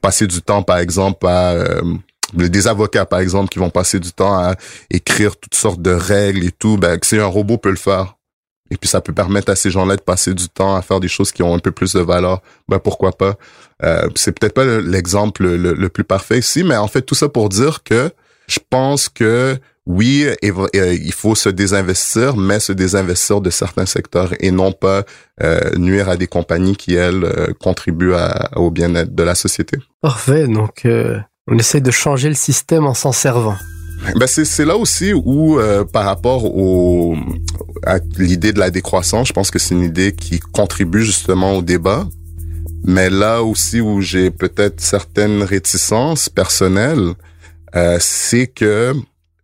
passer 0.00 0.26
du 0.26 0.42
temps, 0.42 0.62
par 0.62 0.78
exemple, 0.78 1.26
à 1.26 1.52
euh, 1.52 1.82
des 2.34 2.66
avocats 2.66 3.06
par 3.06 3.20
exemple 3.20 3.48
qui 3.48 3.58
vont 3.58 3.70
passer 3.70 4.00
du 4.00 4.12
temps 4.12 4.34
à 4.34 4.54
écrire 4.90 5.36
toutes 5.36 5.54
sortes 5.54 5.80
de 5.80 5.92
règles 5.92 6.44
et 6.44 6.50
tout, 6.50 6.76
ben 6.78 6.98
si 7.02 7.16
un 7.16 7.26
robot 7.26 7.58
peut 7.58 7.70
le 7.70 7.76
faire. 7.76 8.16
Et 8.74 8.76
puis 8.76 8.88
ça 8.88 9.00
peut 9.00 9.12
permettre 9.12 9.52
à 9.52 9.56
ces 9.56 9.70
gens-là 9.70 9.96
de 9.96 10.02
passer 10.02 10.34
du 10.34 10.48
temps 10.48 10.74
à 10.74 10.82
faire 10.82 10.98
des 10.98 11.08
choses 11.08 11.30
qui 11.30 11.42
ont 11.44 11.54
un 11.54 11.60
peu 11.60 11.70
plus 11.70 11.92
de 11.92 12.00
valeur. 12.00 12.42
Ben 12.68 12.80
pourquoi 12.80 13.12
pas? 13.12 13.36
Euh, 13.84 14.08
C'est 14.16 14.38
peut-être 14.38 14.54
pas 14.54 14.64
l'exemple 14.64 15.46
le, 15.46 15.88
plus 15.88 16.04
parfait 16.04 16.38
ici, 16.40 16.64
mais 16.64 16.76
en 16.76 16.88
fait 16.88 17.02
tout 17.02 17.14
ça 17.14 17.28
pour 17.28 17.48
dire 17.48 17.84
que 17.84 18.10
je 18.48 18.58
pense 18.68 19.08
que 19.08 19.56
oui, 19.86 20.26
euh, 20.26 20.68
il 20.72 21.12
faut 21.12 21.34
se 21.34 21.48
désinvestir, 21.50 22.36
mais 22.36 22.58
se 22.58 22.72
désinvestir 22.72 23.40
de 23.40 23.50
certains 23.50 23.86
secteurs 23.86 24.32
et 24.40 24.50
non 24.50 24.72
pas 24.72 25.04
euh, 25.42 25.76
nuire 25.76 26.08
à 26.08 26.16
des 26.16 26.26
compagnies 26.26 26.74
qui, 26.74 26.94
elles, 26.94 27.24
euh, 27.24 27.52
contribuent 27.60 28.14
au 28.56 28.70
bien-être 28.70 29.14
de 29.14 29.22
la 29.22 29.34
société. 29.34 29.78
Parfait, 30.00 30.48
donc 30.48 30.86
on 31.46 31.58
essaie 31.58 31.80
de 31.80 31.90
changer 31.90 32.28
le 32.28 32.34
système 32.34 32.86
en 32.86 32.94
s'en 32.94 33.12
servant. 33.12 33.56
Ben 34.16 34.26
c'est 34.26 34.64
là 34.64 34.76
aussi 34.76 35.12
où, 35.12 35.58
par 35.92 36.04
rapport 36.04 36.44
au, 36.44 37.16
à 37.84 37.98
l'idée 38.18 38.52
de 38.52 38.58
la 38.58 38.70
décroissance, 38.70 39.28
je 39.28 39.32
pense 39.32 39.50
que 39.50 39.58
c'est 39.58 39.74
une 39.74 39.84
idée 39.84 40.12
qui 40.12 40.38
contribue 40.40 41.02
justement 41.02 41.52
au 41.52 41.62
débat. 41.62 42.06
Mais 42.84 43.08
là 43.08 43.42
aussi 43.42 43.80
où 43.80 44.02
j'ai 44.02 44.30
peut-être 44.30 44.80
certaines 44.80 45.42
réticences 45.42 46.28
personnelles, 46.28 47.14
c'est 47.98 48.46
que 48.46 48.94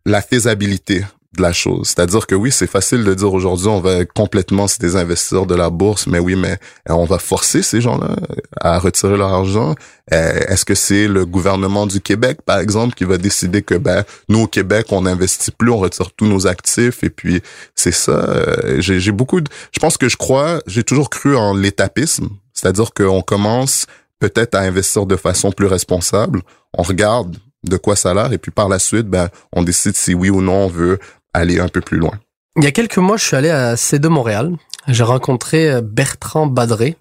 la 0.05 0.21
faisabilité 0.21 1.05
de 1.37 1.43
la 1.43 1.53
chose. 1.53 1.89
C'est-à-dire 1.89 2.27
que 2.27 2.35
oui, 2.35 2.51
c'est 2.51 2.67
facile 2.67 3.05
de 3.05 3.15
dire 3.15 3.33
aujourd'hui, 3.33 3.69
on 3.69 3.81
va 3.81 4.05
complètement 4.05 4.67
se 4.67 4.79
désinvestir 4.81 5.47
de 5.47 5.55
la 5.55 5.71
bourse, 5.71 6.09
mais 6.09 6.19
oui, 6.19 6.35
mais 6.35 6.59
euh, 6.89 6.95
on 6.95 7.05
va 7.05 7.19
forcer 7.19 7.63
ces 7.63 7.81
gens-là 7.81 8.17
à 8.61 8.79
retirer 8.81 9.17
leur 9.17 9.33
argent. 9.33 9.77
Euh, 10.13 10.41
est-ce 10.49 10.65
que 10.65 10.75
c'est 10.75 11.07
le 11.07 11.25
gouvernement 11.25 11.87
du 11.87 12.01
Québec, 12.01 12.41
par 12.45 12.59
exemple, 12.59 12.95
qui 12.95 13.05
va 13.05 13.17
décider 13.17 13.63
que 13.63 13.77
ben 13.77 14.05
nous 14.29 14.41
au 14.41 14.47
Québec, 14.49 14.87
on 14.91 15.03
n'investit 15.03 15.53
plus, 15.53 15.71
on 15.71 15.79
retire 15.79 16.11
tous 16.17 16.27
nos 16.27 16.49
actifs 16.49 17.05
et 17.05 17.11
puis 17.11 17.43
c'est 17.77 17.93
ça. 17.93 18.13
Euh, 18.13 18.81
j'ai 18.81 19.13
beaucoup 19.13 19.41
de, 19.41 19.49
je 19.73 19.79
pense 19.79 19.97
que 19.97 20.09
je 20.09 20.17
crois, 20.17 20.61
j'ai 20.67 20.83
toujours 20.83 21.11
cru 21.11 21.37
en 21.37 21.55
l'étapisme, 21.55 22.29
c'est-à-dire 22.55 22.93
qu'on 22.93 23.23
commence 23.23 23.87
peut-être 24.19 24.57
à 24.57 24.61
investir 24.61 25.07
de 25.07 25.17
façon 25.17 25.53
plus 25.53 25.67
responsable. 25.67 26.43
On 26.77 26.83
regarde 26.83 27.37
de 27.65 27.77
quoi 27.77 27.95
ça 27.95 28.11
a 28.11 28.15
l'air 28.15 28.33
et 28.33 28.39
puis 28.39 28.51
par 28.51 28.69
la 28.69 28.79
suite, 28.79 29.07
ben, 29.07 29.29
on 29.53 29.63
décide 29.63 29.97
si 29.97 30.15
oui 30.15 30.31
ou 30.31 30.41
non 30.41 30.65
on 30.65 30.69
veut 30.69 30.99
aller 31.33 31.61
un 31.61 31.69
peu 31.69 31.81
plus 31.81 31.99
loin. 31.99 32.13
Il 32.57 32.65
y 32.65 32.67
a 32.67 32.73
quelques 32.73 32.99
mois, 32.99 33.17
je 33.17 33.25
suis 33.25 33.37
allé 33.37 33.51
à 33.51 33.75
C2 33.75 34.09
Montréal. 34.09 34.57
J'ai 34.89 35.05
rencontré 35.05 35.71
euh, 35.71 35.81
Bertrand 35.83 36.47
Badré, 36.47 36.97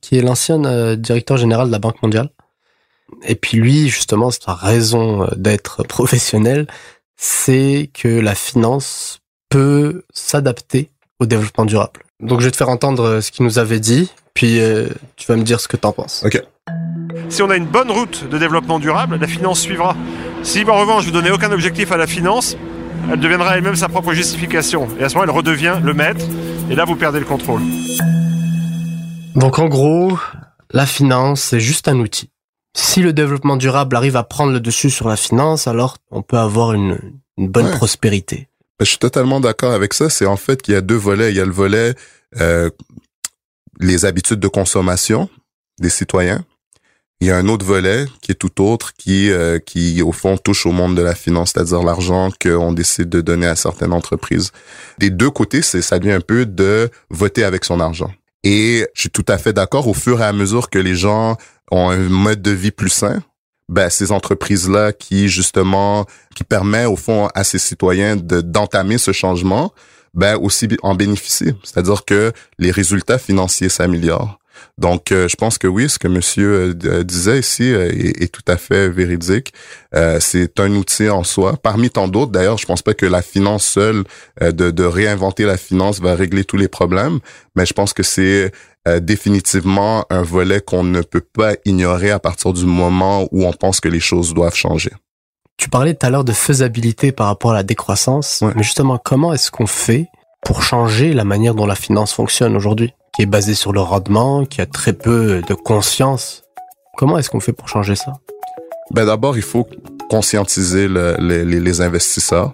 qui 0.00 0.16
est 0.16 0.22
l'ancien 0.22 0.64
euh, 0.64 0.96
directeur 0.96 1.36
général 1.36 1.66
de 1.66 1.72
la 1.72 1.78
Banque 1.78 2.02
mondiale. 2.02 2.30
Et 3.22 3.34
puis 3.34 3.58
lui, 3.58 3.88
justement, 3.88 4.30
sa 4.30 4.54
raison 4.54 5.24
euh, 5.24 5.26
d'être 5.36 5.82
professionnel, 5.88 6.66
c'est 7.16 7.90
que 7.92 8.08
la 8.08 8.34
finance 8.34 9.20
peut 9.50 10.04
s'adapter 10.12 10.90
au 11.20 11.26
développement 11.26 11.64
durable. 11.64 12.00
Donc 12.20 12.40
je 12.40 12.46
vais 12.46 12.50
te 12.50 12.56
faire 12.56 12.70
entendre 12.70 13.20
ce 13.20 13.30
qu'il 13.30 13.44
nous 13.44 13.58
avait 13.58 13.80
dit, 13.80 14.10
puis 14.32 14.58
tu 15.16 15.26
vas 15.26 15.36
me 15.36 15.42
dire 15.42 15.60
ce 15.60 15.68
que 15.68 15.76
tu 15.76 15.86
en 15.86 15.92
penses. 15.92 16.24
Ok. 16.24 16.42
Si 17.28 17.42
on 17.42 17.50
a 17.50 17.56
une 17.56 17.66
bonne 17.66 17.90
route 17.90 18.28
de 18.28 18.38
développement 18.38 18.78
durable, 18.78 19.16
la 19.20 19.26
finance 19.28 19.60
suivra. 19.60 19.96
Si 20.42 20.64
en 20.64 20.78
revanche 20.78 21.04
vous 21.04 21.12
donnez 21.12 21.30
aucun 21.30 21.52
objectif 21.52 21.92
à 21.92 21.96
la 21.96 22.06
finance, 22.06 22.56
elle 23.10 23.20
deviendra 23.20 23.56
elle-même 23.56 23.76
sa 23.76 23.88
propre 23.88 24.12
justification. 24.12 24.88
Et 24.98 25.04
à 25.04 25.08
ce 25.08 25.14
moment, 25.14 25.24
elle 25.24 25.36
redevient 25.36 25.78
le 25.82 25.94
maître. 25.94 26.24
Et 26.70 26.74
là, 26.74 26.84
vous 26.84 26.96
perdez 26.96 27.18
le 27.18 27.24
contrôle. 27.24 27.60
Donc 29.34 29.58
en 29.58 29.68
gros, 29.68 30.18
la 30.70 30.86
finance, 30.86 31.40
c'est 31.40 31.60
juste 31.60 31.88
un 31.88 31.98
outil. 31.98 32.30
Si 32.76 33.02
le 33.02 33.12
développement 33.12 33.56
durable 33.56 33.96
arrive 33.96 34.16
à 34.16 34.24
prendre 34.24 34.52
le 34.52 34.60
dessus 34.60 34.90
sur 34.90 35.08
la 35.08 35.16
finance, 35.16 35.68
alors 35.68 35.98
on 36.10 36.22
peut 36.22 36.38
avoir 36.38 36.72
une, 36.72 36.98
bonne 37.36 37.70
prospérité. 37.70 38.48
Je 38.80 38.86
suis 38.86 38.98
totalement 38.98 39.40
d'accord 39.40 39.72
avec 39.72 39.94
ça. 39.94 40.08
C'est 40.08 40.26
en 40.26 40.36
fait 40.36 40.62
qu'il 40.62 40.74
y 40.74 40.76
a 40.76 40.80
deux 40.80 40.96
volets. 40.96 41.30
Il 41.30 41.36
y 41.36 41.40
a 41.40 41.44
le 41.44 41.52
volet 41.52 41.94
euh, 42.40 42.70
les 43.80 44.04
habitudes 44.04 44.40
de 44.40 44.48
consommation 44.48 45.28
des 45.80 45.90
citoyens 45.90 46.44
il 47.20 47.28
y 47.28 47.30
a 47.30 47.36
un 47.36 47.48
autre 47.48 47.64
volet 47.64 48.06
qui 48.20 48.32
est 48.32 48.34
tout 48.34 48.62
autre, 48.62 48.92
qui 48.94 49.30
euh, 49.30 49.58
qui 49.58 50.02
au 50.02 50.12
fond 50.12 50.36
touche 50.36 50.66
au 50.66 50.72
monde 50.72 50.96
de 50.96 51.02
la 51.02 51.14
finance, 51.14 51.52
c'est-à-dire 51.54 51.82
l'argent 51.82 52.30
qu'on 52.40 52.72
décide 52.72 53.08
de 53.08 53.20
donner 53.20 53.46
à 53.46 53.56
certaines 53.56 53.92
entreprises. 53.92 54.52
Des 54.98 55.10
deux 55.10 55.30
côtés, 55.30 55.62
c'est 55.62 55.82
ça 55.82 55.98
devient 55.98 56.12
un 56.12 56.20
peu 56.20 56.44
de 56.44 56.90
voter 57.10 57.44
avec 57.44 57.64
son 57.64 57.80
argent. 57.80 58.12
Et 58.42 58.86
je 58.94 59.00
suis 59.00 59.10
tout 59.10 59.24
à 59.28 59.38
fait 59.38 59.52
d'accord. 59.52 59.88
Au 59.88 59.94
fur 59.94 60.20
et 60.20 60.24
à 60.24 60.32
mesure 60.32 60.68
que 60.68 60.78
les 60.78 60.96
gens 60.96 61.36
ont 61.70 61.88
un 61.88 61.96
mode 61.96 62.42
de 62.42 62.50
vie 62.50 62.72
plus 62.72 62.90
sain, 62.90 63.22
ben 63.70 63.88
ces 63.88 64.12
entreprises-là 64.12 64.92
qui 64.92 65.28
justement 65.28 66.04
qui 66.36 66.44
permet 66.44 66.84
au 66.84 66.96
fond 66.96 67.28
à 67.34 67.44
ces 67.44 67.58
citoyens 67.58 68.16
de 68.16 68.42
d'entamer 68.42 68.98
ce 68.98 69.12
changement, 69.12 69.72
ben 70.12 70.36
aussi 70.36 70.68
en 70.82 70.94
bénéficient. 70.94 71.54
C'est-à-dire 71.62 72.04
que 72.04 72.32
les 72.58 72.70
résultats 72.70 73.18
financiers 73.18 73.70
s'améliorent. 73.70 74.38
Donc, 74.78 75.12
euh, 75.12 75.28
je 75.28 75.36
pense 75.36 75.58
que 75.58 75.66
oui, 75.66 75.88
ce 75.88 75.98
que 75.98 76.08
Monsieur 76.08 76.74
euh, 76.84 77.04
disait 77.04 77.38
ici 77.38 77.72
euh, 77.72 77.90
est, 77.90 78.32
tout 78.32 78.42
à 78.46 78.56
fait 78.56 78.88
véridique. 78.88 79.52
c'est 80.20 80.58
un 80.58 80.74
outil 80.74 81.08
en 81.08 81.22
soi, 81.22 81.56
parmi 81.56 81.90
tant 81.90 82.08
d'autres. 82.08 82.32
D'ailleurs, 82.32 82.58
je 82.58 82.66
pense 82.66 82.82
pas 82.82 82.94
que 82.94 83.06
la 83.06 83.22
finance 83.22 83.64
seule, 83.64 84.04
de, 84.40 84.70
de, 84.70 84.84
réinventer 84.84 85.44
la 85.44 85.56
finance, 85.56 86.00
va 86.00 86.14
régler 86.14 86.44
tous 86.44 86.56
les 86.56 86.68
problèmes, 86.68 87.20
mais 87.54 87.64
je 87.66 87.72
pense 87.72 87.92
que 87.92 88.02
c'est 88.02 88.50
définitivement 89.00 90.04
un 90.10 90.22
volet 90.22 90.60
qu'on 90.60 90.82
ne 90.82 91.00
peut 91.00 91.20
pas 91.20 91.54
ignorer 91.64 92.10
à 92.10 92.18
partir 92.18 92.52
du 92.52 92.66
moment 92.66 93.28
où 93.30 93.44
on 93.46 93.52
pense 93.52 93.80
que 93.80 93.88
les 93.88 94.00
choses 94.00 94.34
doivent 94.34 94.56
changer. 94.56 94.90
Tu 95.56 95.68
parlais 95.68 95.94
tout 95.94 96.06
à 96.06 96.10
l'heure 96.10 96.24
de 96.24 96.32
faisabilité 96.32 97.12
par 97.12 97.28
rapport 97.28 97.52
à 97.52 97.54
la 97.54 97.62
décroissance, 97.62 98.42
mais 98.42 98.62
justement, 98.62 98.98
comment 98.98 99.32
est-ce 99.32 99.50
qu'on 99.50 99.66
fait 99.66 100.08
pour 100.44 100.62
changer 100.62 101.12
la 101.12 101.24
manière 101.24 101.54
dont 101.54 101.66
la 101.66 101.74
finance 101.74 102.12
fonctionne 102.12 102.56
aujourd'hui 102.56 102.92
qui 103.14 103.22
est 103.22 103.26
basé 103.26 103.54
sur 103.54 103.72
le 103.72 103.80
rendement, 103.80 104.44
qui 104.44 104.60
a 104.60 104.66
très 104.66 104.92
peu 104.92 105.40
de 105.46 105.54
conscience. 105.54 106.42
Comment 106.96 107.16
est-ce 107.18 107.30
qu'on 107.30 107.40
fait 107.40 107.52
pour 107.52 107.68
changer 107.68 107.94
ça? 107.94 108.12
Ben 108.90 109.06
d'abord, 109.06 109.36
il 109.36 109.42
faut 109.42 109.66
conscientiser 110.10 110.88
les, 110.88 111.80
investisseurs, 111.80 112.52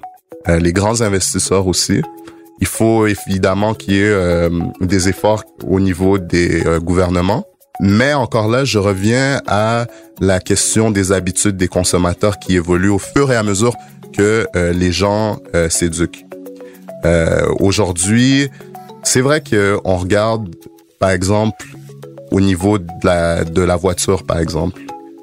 euh, 0.48 0.58
les 0.58 0.72
grands 0.72 1.00
investisseurs 1.00 1.66
aussi. 1.66 2.02
Il 2.60 2.66
faut 2.66 3.06
évidemment 3.06 3.72
qu'il 3.72 3.94
y 3.94 4.00
ait 4.00 4.10
euh, 4.10 4.50
des 4.82 5.08
efforts 5.08 5.44
au 5.66 5.80
niveau 5.80 6.18
des 6.18 6.66
euh, 6.66 6.78
gouvernements. 6.78 7.44
Mais 7.80 8.12
encore 8.12 8.48
là, 8.48 8.66
je 8.66 8.78
reviens 8.78 9.40
à 9.46 9.86
la 10.20 10.40
question 10.40 10.90
des 10.90 11.12
habitudes 11.12 11.56
des 11.56 11.68
consommateurs 11.68 12.38
qui 12.38 12.54
évoluent 12.56 12.90
au 12.90 12.98
fur 12.98 13.32
et 13.32 13.36
à 13.36 13.42
mesure 13.42 13.74
que 14.12 14.46
les 14.54 14.92
gens 14.92 15.38
s'éduquent. 15.70 16.26
Aujourd'hui, 17.58 18.50
c'est 19.02 19.20
vrai 19.20 19.42
qu'on 19.42 19.96
regarde, 19.96 20.54
par 20.98 21.10
exemple, 21.10 21.64
au 22.30 22.40
niveau 22.40 22.78
de 22.78 22.86
la, 23.02 23.44
de 23.44 23.62
la 23.62 23.76
voiture, 23.76 24.24
par 24.24 24.38
exemple. 24.38 24.80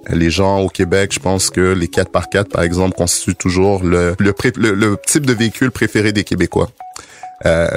Les 0.10 0.30
gens 0.30 0.60
au 0.60 0.70
Québec, 0.70 1.12
je 1.14 1.20
pense 1.20 1.50
que 1.50 1.74
les 1.74 1.88
4x4, 1.88 2.46
par 2.46 2.64
exemple, 2.64 2.96
constituent 2.96 3.36
toujours 3.36 3.84
le, 3.84 4.16
le, 4.20 4.34
le, 4.56 4.98
type 5.06 5.26
de 5.26 5.34
véhicule 5.34 5.72
préféré 5.72 6.14
des 6.14 6.24
Québécois. 6.24 6.70
Euh, 7.46 7.68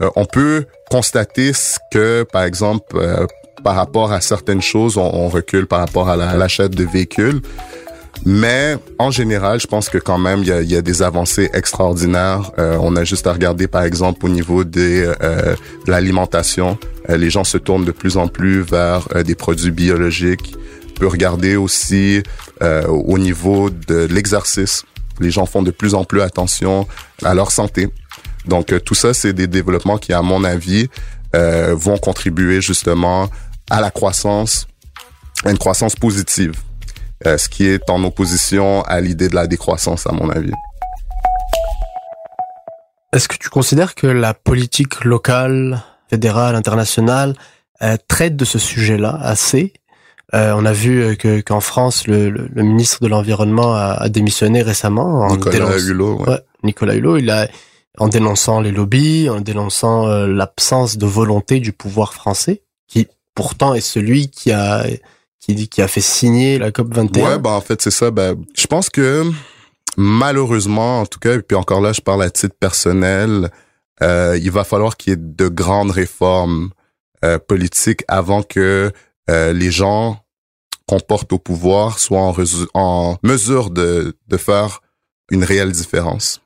euh, 0.00 0.10
on 0.16 0.24
peut 0.24 0.66
constater 0.90 1.52
que, 1.92 2.22
par 2.32 2.44
exemple, 2.44 2.96
euh, 2.96 3.26
par 3.62 3.74
rapport 3.74 4.12
à 4.12 4.20
certaines 4.20 4.62
choses, 4.62 4.96
on, 4.96 5.10
on 5.12 5.28
recule 5.28 5.66
par 5.66 5.80
rapport 5.80 6.08
à 6.08 6.16
l'achat 6.16 6.68
de 6.68 6.84
véhicules. 6.84 7.42
Mais 8.24 8.76
en 8.98 9.10
général, 9.10 9.60
je 9.60 9.66
pense 9.66 9.88
que 9.88 9.98
quand 9.98 10.18
même, 10.18 10.40
il 10.40 10.48
y 10.48 10.52
a, 10.52 10.62
y 10.62 10.76
a, 10.76 10.82
des 10.82 11.02
avancées 11.02 11.50
extraordinaires. 11.52 12.50
Euh, 12.58 12.76
on 12.80 12.96
a 12.96 13.04
juste 13.04 13.26
à 13.26 13.32
regarder, 13.32 13.68
par 13.68 13.82
exemple, 13.82 14.26
au 14.26 14.28
niveau 14.28 14.64
des, 14.64 15.02
euh, 15.22 15.54
de 15.86 15.90
l'alimentation. 15.90 16.78
Euh, 17.08 17.16
les 17.16 17.30
gens 17.30 17.44
se 17.44 17.58
tournent 17.58 17.84
de 17.84 17.92
plus 17.92 18.16
en 18.16 18.28
plus 18.28 18.60
vers 18.60 19.08
des 19.24 19.34
produits 19.34 19.70
biologiques. 19.70 20.54
On 20.90 21.00
peut 21.00 21.06
regarder 21.06 21.56
aussi 21.56 22.22
au 22.60 23.18
niveau 23.18 23.70
de 23.70 24.08
l'exercice. 24.10 24.84
Les 25.20 25.30
gens 25.30 25.46
font 25.46 25.62
de 25.62 25.70
plus 25.70 25.94
en 25.94 26.04
plus 26.04 26.22
attention 26.22 26.88
à 27.22 27.34
leur 27.34 27.52
santé. 27.52 27.88
Donc, 28.46 28.74
tout 28.84 28.96
ça, 28.96 29.14
c'est 29.14 29.32
des 29.32 29.46
développements 29.46 29.98
qui, 29.98 30.12
à 30.12 30.22
mon 30.22 30.42
avis, 30.42 30.88
vont 31.32 31.98
contribuer 31.98 32.60
justement 32.60 33.30
à 33.70 33.80
la 33.80 33.92
croissance, 33.92 34.66
à 35.44 35.52
une 35.52 35.58
croissance 35.58 35.94
positive 35.94 36.52
euh, 36.52 36.67
ce 37.24 37.48
qui 37.48 37.66
est 37.66 37.90
en 37.90 38.02
opposition 38.04 38.82
à 38.82 39.00
l'idée 39.00 39.28
de 39.28 39.34
la 39.34 39.46
décroissance, 39.46 40.06
à 40.06 40.12
mon 40.12 40.30
avis. 40.30 40.52
Est-ce 43.12 43.26
que 43.26 43.36
tu 43.36 43.48
considères 43.48 43.94
que 43.94 44.06
la 44.06 44.34
politique 44.34 45.04
locale, 45.04 45.82
fédérale, 46.10 46.54
internationale 46.54 47.34
euh, 47.82 47.96
traite 48.06 48.36
de 48.36 48.44
ce 48.44 48.58
sujet-là 48.58 49.18
assez? 49.22 49.72
Euh, 50.34 50.52
On 50.54 50.66
a 50.66 50.72
vu 50.72 51.16
que 51.16 51.40
qu'en 51.40 51.60
France, 51.60 52.06
le, 52.06 52.28
le, 52.28 52.62
ministre 52.62 53.02
de 53.02 53.08
l'environnement 53.08 53.74
a, 53.74 53.96
a, 53.98 54.08
démissionné 54.10 54.60
récemment. 54.60 55.22
En 55.22 55.36
Nicolas 55.36 55.78
Hulot. 55.78 56.26
Ouais. 56.26 56.40
Nicolas 56.64 56.94
Hulot, 56.94 57.16
il 57.16 57.30
a 57.30 57.48
en 57.96 58.08
dénonçant 58.08 58.60
les 58.60 58.72
lobbies, 58.72 59.30
en 59.30 59.40
dénonçant 59.40 60.06
l'absence 60.26 60.98
de 60.98 61.06
volonté 61.06 61.60
du 61.60 61.72
pouvoir 61.72 62.12
français, 62.12 62.62
qui 62.86 63.08
pourtant 63.34 63.74
est 63.74 63.80
celui 63.80 64.28
qui 64.28 64.52
a 64.52 64.84
qui, 65.48 65.68
qui 65.68 65.82
a 65.82 65.88
fait 65.88 66.00
signer 66.00 66.58
la 66.58 66.70
COP 66.72 66.94
21. 66.94 67.24
Ouais, 67.24 67.38
bah 67.38 67.50
en 67.50 67.60
fait 67.60 67.80
c'est 67.80 67.90
ça. 67.90 68.10
Ben, 68.10 68.36
je 68.56 68.66
pense 68.66 68.90
que 68.90 69.24
malheureusement, 69.96 71.00
en 71.00 71.06
tout 71.06 71.18
cas, 71.18 71.34
et 71.34 71.42
puis 71.42 71.56
encore 71.56 71.80
là, 71.80 71.92
je 71.92 72.00
parle 72.00 72.22
à 72.22 72.30
titre 72.30 72.56
personnel, 72.58 73.50
euh, 74.02 74.38
il 74.40 74.50
va 74.50 74.64
falloir 74.64 74.96
qu'il 74.96 75.12
y 75.12 75.14
ait 75.14 75.18
de 75.18 75.48
grandes 75.48 75.90
réformes 75.90 76.70
euh, 77.24 77.38
politiques 77.38 78.04
avant 78.08 78.42
que 78.42 78.92
euh, 79.30 79.52
les 79.52 79.70
gens 79.70 80.20
qu'on 80.86 81.00
porte 81.00 81.32
au 81.32 81.38
pouvoir 81.38 81.98
soient 81.98 82.20
en, 82.20 82.34
en 82.74 83.16
mesure 83.22 83.70
de, 83.70 84.16
de 84.28 84.36
faire 84.36 84.80
une 85.30 85.44
réelle 85.44 85.72
différence. 85.72 86.40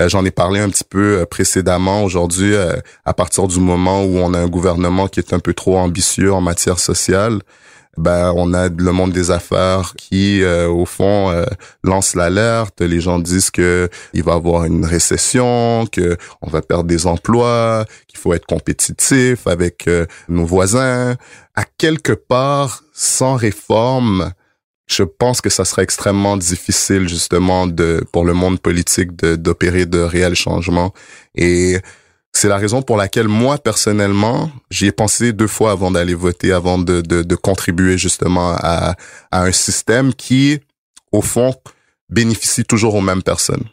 Euh, 0.00 0.08
j'en 0.08 0.24
ai 0.24 0.30
parlé 0.30 0.60
un 0.60 0.70
petit 0.70 0.84
peu 0.84 1.20
euh, 1.20 1.26
précédemment. 1.26 2.04
Aujourd'hui, 2.04 2.54
euh, 2.54 2.76
à 3.04 3.12
partir 3.12 3.46
du 3.46 3.60
moment 3.60 4.04
où 4.04 4.16
on 4.18 4.32
a 4.32 4.38
un 4.38 4.48
gouvernement 4.48 5.08
qui 5.08 5.20
est 5.20 5.32
un 5.32 5.38
peu 5.38 5.52
trop 5.52 5.76
ambitieux 5.76 6.32
en 6.32 6.40
matière 6.40 6.78
sociale, 6.78 7.40
ben 7.96 8.32
on 8.36 8.54
a 8.54 8.68
le 8.68 8.92
monde 8.92 9.12
des 9.12 9.30
affaires 9.30 9.92
qui 9.96 10.42
au 10.44 10.86
fond 10.86 11.30
lance 11.84 12.14
l'alerte. 12.14 12.80
Les 12.80 13.00
gens 13.00 13.18
disent 13.18 13.50
que 13.50 13.88
il 14.14 14.22
va 14.22 14.32
y 14.32 14.36
avoir 14.36 14.64
une 14.64 14.84
récession 14.84 15.86
que 15.90 16.16
on 16.40 16.50
va 16.50 16.62
perdre 16.62 16.84
des 16.84 17.06
emplois 17.06 17.84
qu'il 18.08 18.18
faut 18.18 18.32
être 18.32 18.46
compétitif 18.46 19.46
avec 19.46 19.88
nos 20.28 20.46
voisins. 20.46 21.16
À 21.54 21.64
quelque 21.76 22.12
part 22.12 22.82
sans 22.92 23.34
réforme 23.34 24.32
je 24.92 25.02
pense 25.02 25.40
que 25.40 25.50
ça 25.50 25.64
serait 25.64 25.82
extrêmement 25.82 26.36
difficile 26.36 27.08
justement 27.08 27.66
de 27.66 28.04
pour 28.12 28.24
le 28.24 28.34
monde 28.34 28.60
politique 28.60 29.16
d'opérer 29.16 29.86
de, 29.86 29.98
réels 29.98 30.34
changements. 30.34 30.92
Et 31.34 31.78
c'est 32.32 32.48
la 32.48 32.56
raison 32.56 32.82
pour 32.82 32.96
laquelle 32.96 33.28
moi 33.28 33.58
personnellement 33.58 34.50
j'y 34.70 34.86
ai 34.86 34.92
pensé 34.92 35.32
deux 35.32 35.46
fois 35.46 35.72
avant 35.72 35.90
d'aller 35.90 36.14
voter 36.14 36.52
avant 36.52 36.78
de, 36.78 37.00
de, 37.00 37.34
contribuer 37.36 37.98
justement 37.98 38.52
à, 38.56 38.94
à 39.30 39.42
un 39.42 39.52
système 39.52 40.14
qui 40.14 40.60
au 41.12 41.22
fond 41.22 41.54
bénéficie 42.08 42.64
toujours 42.64 42.94
aux 42.94 43.00
mêmes 43.00 43.22
personnes 43.22 43.64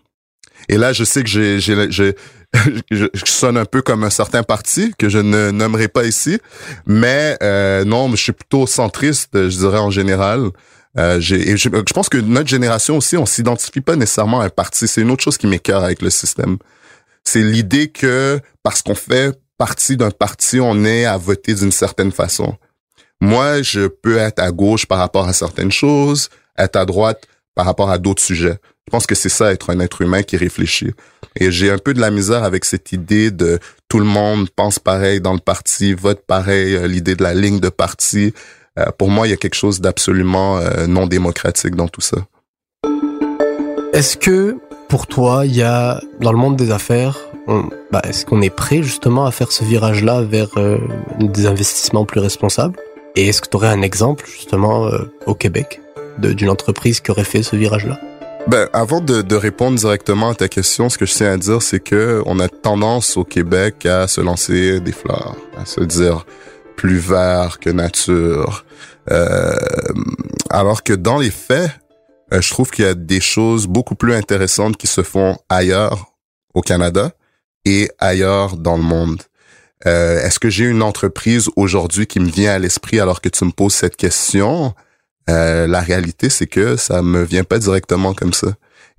et 0.67 0.77
là 0.77 0.93
je 0.93 1.03
sais 1.03 1.23
que 1.23 1.29
j'ai 1.29 1.59
j'ai 1.59 2.15
je, 2.91 3.07
sonne 3.25 3.57
un 3.57 3.65
peu 3.65 3.81
comme 3.81 4.03
un 4.03 4.09
certain 4.09 4.43
parti 4.43 4.93
que 4.97 5.09
je 5.09 5.19
ne 5.19 5.51
nommerai 5.51 5.87
pas 5.87 6.05
ici, 6.05 6.39
mais 6.85 7.37
euh, 7.43 7.85
non, 7.85 8.09
je 8.11 8.15
suis 8.15 8.31
plutôt 8.31 8.65
centriste, 8.65 9.29
je 9.33 9.57
dirais 9.57 9.77
en 9.77 9.91
général. 9.91 10.49
Euh, 10.97 11.19
je, 11.21 11.55
je, 11.55 11.69
pense 11.93 12.09
que 12.09 12.17
notre 12.17 12.49
génération 12.49 12.97
aussi, 12.97 13.15
on 13.15 13.27
s'identifie 13.27 13.81
pas 13.81 13.95
nécessairement 13.95 14.41
à 14.41 14.45
un 14.45 14.49
parti. 14.49 14.87
C'est 14.87 15.01
une 15.01 15.11
autre 15.11 15.23
chose 15.23 15.37
qui 15.37 15.45
m'écœure 15.45 15.83
avec 15.83 16.01
le 16.01 16.09
système. 16.09 16.57
C'est 17.31 17.43
l'idée 17.43 17.89
que 17.89 18.39
parce 18.63 18.81
qu'on 18.81 18.95
fait 18.95 19.39
partie 19.59 19.97
d'un 19.97 20.09
parti, 20.09 20.59
on 20.59 20.83
est 20.83 21.05
à 21.05 21.15
voter 21.15 21.53
d'une 21.53 21.71
certaine 21.71 22.11
façon. 22.11 22.57
Moi, 23.21 23.61
je 23.61 23.85
peux 23.85 24.17
être 24.17 24.39
à 24.39 24.51
gauche 24.51 24.87
par 24.87 24.97
rapport 24.97 25.27
à 25.27 25.33
certaines 25.33 25.71
choses, 25.71 26.29
être 26.57 26.75
à 26.75 26.85
droite 26.85 27.27
par 27.53 27.67
rapport 27.67 27.91
à 27.91 27.99
d'autres 27.99 28.23
sujets. 28.23 28.57
Je 28.87 28.91
pense 28.91 29.05
que 29.05 29.13
c'est 29.13 29.29
ça, 29.29 29.53
être 29.53 29.69
un 29.69 29.79
être 29.79 30.01
humain 30.01 30.23
qui 30.23 30.37
réfléchit. 30.37 30.91
Et 31.35 31.51
j'ai 31.51 31.69
un 31.69 31.77
peu 31.77 31.93
de 31.93 32.01
la 32.01 32.09
misère 32.09 32.43
avec 32.43 32.65
cette 32.65 32.93
idée 32.93 33.29
de 33.29 33.59
tout 33.89 33.99
le 33.99 34.05
monde 34.05 34.49
pense 34.49 34.79
pareil 34.79 35.21
dans 35.21 35.33
le 35.33 35.39
parti, 35.39 35.93
vote 35.93 36.23
pareil, 36.25 36.73
euh, 36.73 36.87
l'idée 36.87 37.13
de 37.13 37.21
la 37.21 37.35
ligne 37.35 37.59
de 37.59 37.69
parti. 37.69 38.33
Euh, 38.79 38.85
pour 38.97 39.11
moi, 39.11 39.27
il 39.27 39.29
y 39.29 39.33
a 39.33 39.37
quelque 39.37 39.53
chose 39.53 39.81
d'absolument 39.81 40.57
euh, 40.57 40.87
non 40.87 41.05
démocratique 41.05 41.75
dans 41.75 41.89
tout 41.89 42.01
ça. 42.01 42.17
Est-ce 43.93 44.17
que 44.17 44.57
pour 44.89 45.07
toi, 45.07 45.45
il 45.45 45.55
y 45.55 45.63
a 45.63 46.01
dans 46.19 46.31
le 46.31 46.37
monde 46.37 46.57
des 46.57 46.71
affaires, 46.71 47.17
bah, 47.91 48.01
est-ce 48.03 48.25
qu'on 48.25 48.41
est 48.41 48.49
prêt 48.49 48.83
justement 48.83 49.25
à 49.25 49.31
faire 49.31 49.51
ce 49.51 49.63
virage-là 49.63 50.21
vers 50.21 50.49
euh, 50.57 50.77
des 51.19 51.45
investissements 51.45 52.05
plus 52.05 52.19
responsables? 52.19 52.75
Et 53.15 53.27
est-ce 53.29 53.41
que 53.41 53.49
tu 53.49 53.55
aurais 53.55 53.69
un 53.69 53.81
exemple 53.81 54.25
justement 54.27 54.89
au 55.25 55.33
Québec 55.33 55.81
d'une 56.17 56.49
entreprise 56.49 56.99
qui 56.99 57.11
aurait 57.11 57.23
fait 57.23 57.43
ce 57.43 57.55
virage-là? 57.55 57.99
Ben, 58.47 58.67
avant 58.73 58.99
de, 58.99 59.21
de, 59.21 59.35
répondre 59.35 59.77
directement 59.77 60.29
à 60.29 60.35
ta 60.35 60.47
question, 60.47 60.89
ce 60.89 60.97
que 60.97 61.05
je 61.05 61.13
tiens 61.13 61.33
à 61.33 61.37
dire, 61.37 61.61
c'est 61.61 61.79
que 61.79 62.23
on 62.25 62.39
a 62.39 62.47
tendance 62.47 63.17
au 63.17 63.23
Québec 63.23 63.85
à 63.85 64.07
se 64.07 64.21
lancer 64.21 64.79
des 64.79 64.91
fleurs, 64.91 65.35
à 65.57 65.65
se 65.65 65.81
dire 65.81 66.25
plus 66.75 66.97
vert 66.97 67.59
que 67.59 67.69
nature. 67.69 68.65
Euh, 69.11 69.53
alors 70.49 70.83
que 70.83 70.93
dans 70.93 71.17
les 71.17 71.31
faits, 71.31 71.71
euh, 72.33 72.41
je 72.41 72.49
trouve 72.49 72.71
qu'il 72.71 72.85
y 72.85 72.87
a 72.87 72.93
des 72.93 73.21
choses 73.21 73.67
beaucoup 73.67 73.95
plus 73.95 74.13
intéressantes 74.13 74.77
qui 74.77 74.87
se 74.87 75.03
font 75.03 75.37
ailleurs 75.49 76.13
au 76.53 76.61
Canada 76.61 77.11
et 77.65 77.89
ailleurs 77.99 78.57
dans 78.57 78.77
le 78.77 78.83
monde. 78.83 79.21
Euh, 79.85 80.21
Est-ce 80.21 80.39
que 80.39 80.49
j'ai 80.49 80.65
une 80.65 80.83
entreprise 80.83 81.49
aujourd'hui 81.55 82.05
qui 82.05 82.19
me 82.19 82.29
vient 82.29 82.53
à 82.53 82.59
l'esprit 82.59 82.99
alors 82.99 83.21
que 83.21 83.29
tu 83.29 83.45
me 83.45 83.51
poses 83.51 83.73
cette 83.73 83.95
question? 83.95 84.73
Euh, 85.29 85.67
la 85.67 85.79
réalité, 85.79 86.29
c'est 86.29 86.47
que 86.47 86.75
ça 86.75 87.01
me 87.01 87.23
vient 87.23 87.43
pas 87.43 87.59
directement 87.59 88.13
comme 88.13 88.33
ça. 88.33 88.47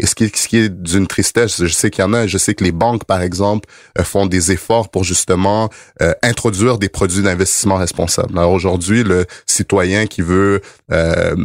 Et 0.01 0.07
ce 0.07 0.15
qui, 0.15 0.57
est 0.57 0.71
d'une 0.71 1.07
tristesse, 1.07 1.63
je 1.63 1.73
sais 1.73 1.91
qu'il 1.91 2.03
y 2.03 2.07
en 2.07 2.15
a, 2.15 2.27
je 2.27 2.39
sais 2.39 2.55
que 2.55 2.65
les 2.65 2.73
banques, 2.73 3.05
par 3.05 3.21
exemple, 3.21 3.69
euh, 3.99 4.03
font 4.03 4.25
des 4.25 4.51
efforts 4.51 4.89
pour 4.89 5.05
justement 5.05 5.69
euh, 6.01 6.15
introduire 6.23 6.79
des 6.79 6.89
produits 6.89 7.23
d'investissement 7.23 7.77
responsables. 7.77 8.39
Alors 8.39 8.53
aujourd'hui, 8.53 9.05
le 9.05 9.27
citoyen 9.45 10.07
qui 10.07 10.23
veut 10.23 10.63
euh, 10.91 11.37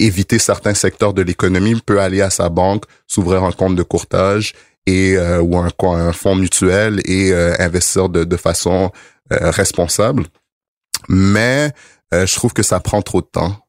éviter 0.00 0.40
certains 0.40 0.74
secteurs 0.74 1.14
de 1.14 1.22
l'économie 1.22 1.80
peut 1.80 2.00
aller 2.00 2.22
à 2.22 2.30
sa 2.30 2.48
banque, 2.48 2.86
s'ouvrir 3.06 3.44
un 3.44 3.52
compte 3.52 3.76
de 3.76 3.84
courtage 3.84 4.54
et 4.86 5.16
ou 5.16 5.56
un, 5.56 6.12
fonds 6.12 6.34
mutuel 6.34 7.00
et 7.04 7.32
investir 7.32 8.08
de 8.08 8.36
façon 8.36 8.90
responsable. 9.30 10.24
Mais 11.08 11.70
je 12.10 12.34
trouve 12.34 12.52
que 12.52 12.64
ça 12.64 12.80
prend 12.80 13.00
trop 13.00 13.20
de 13.20 13.26
temps 13.26 13.61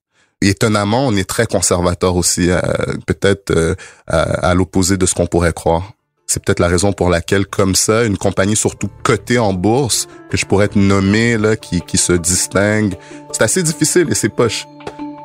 étonnamment, 0.49 1.07
on 1.07 1.15
est 1.15 1.27
très 1.27 1.45
conservateur 1.45 2.15
aussi, 2.15 2.49
euh, 2.49 2.59
peut-être 3.05 3.51
euh, 3.51 3.75
à, 4.07 4.53
l'opposé 4.53 4.97
de 4.97 5.05
ce 5.05 5.13
qu'on 5.13 5.27
pourrait 5.27 5.53
croire. 5.53 5.91
C'est 6.25 6.43
peut-être 6.43 6.59
la 6.59 6.67
raison 6.67 6.93
pour 6.93 7.09
laquelle, 7.09 7.45
comme 7.45 7.75
ça, 7.75 8.05
une 8.05 8.17
compagnie 8.17 8.55
surtout 8.55 8.89
cotée 9.03 9.37
en 9.37 9.53
bourse, 9.53 10.07
que 10.29 10.37
je 10.37 10.45
pourrais 10.45 10.69
nommer, 10.75 11.37
là, 11.37 11.55
qui, 11.55 11.81
qui 11.81 11.97
se 11.97 12.13
distingue, 12.13 12.95
c'est 13.31 13.43
assez 13.43 13.63
difficile 13.63 14.07
et 14.09 14.15
c'est 14.15 14.29
poche. 14.29 14.65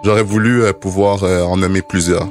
J'aurais 0.05 0.23
voulu 0.23 0.63
euh, 0.63 0.73
pouvoir 0.73 1.23
en 1.23 1.57
nommer 1.57 1.83
plusieurs. 1.83 2.29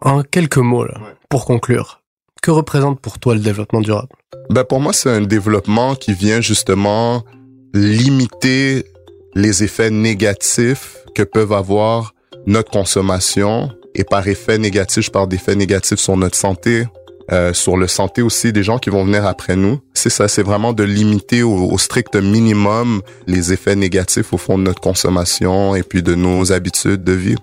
En 0.00 0.22
quelques 0.22 0.58
mots, 0.58 0.84
là, 0.84 0.94
pour 1.28 1.44
conclure, 1.46 2.02
que 2.42 2.50
représente 2.50 3.00
pour 3.00 3.18
toi 3.18 3.34
le 3.34 3.40
développement 3.40 3.80
durable? 3.80 4.08
Ben 4.50 4.64
pour 4.64 4.80
moi, 4.80 4.92
c'est 4.92 5.10
un 5.10 5.22
développement 5.22 5.94
qui 5.94 6.12
vient 6.12 6.42
justement 6.42 7.24
limiter 7.72 8.84
les 9.34 9.64
effets 9.64 9.90
négatifs 9.90 10.93
que 11.14 11.22
peuvent 11.22 11.52
avoir 11.52 12.14
notre 12.46 12.70
consommation 12.70 13.70
et 13.94 14.04
par 14.04 14.26
effet 14.26 14.58
négatif, 14.58 15.04
je 15.04 15.10
parle 15.10 15.28
d'effets 15.28 15.54
négatifs 15.54 15.98
sur 15.98 16.16
notre 16.16 16.36
santé, 16.36 16.84
euh, 17.32 17.52
sur 17.52 17.76
le 17.76 17.86
santé 17.86 18.22
aussi 18.22 18.52
des 18.52 18.62
gens 18.62 18.78
qui 18.78 18.90
vont 18.90 19.04
venir 19.04 19.24
après 19.24 19.56
nous. 19.56 19.78
C'est 19.94 20.10
ça, 20.10 20.28
c'est 20.28 20.42
vraiment 20.42 20.72
de 20.72 20.82
limiter 20.82 21.42
au, 21.42 21.78
strict 21.78 22.16
minimum 22.16 23.02
les 23.26 23.52
effets 23.52 23.76
négatifs 23.76 24.32
au 24.32 24.36
fond 24.36 24.58
de 24.58 24.64
notre 24.64 24.80
consommation 24.80 25.74
et 25.74 25.82
puis 25.82 26.02
de 26.02 26.14
nos 26.14 26.52
habitudes 26.52 27.04
de 27.04 27.12
vie. 27.12 27.36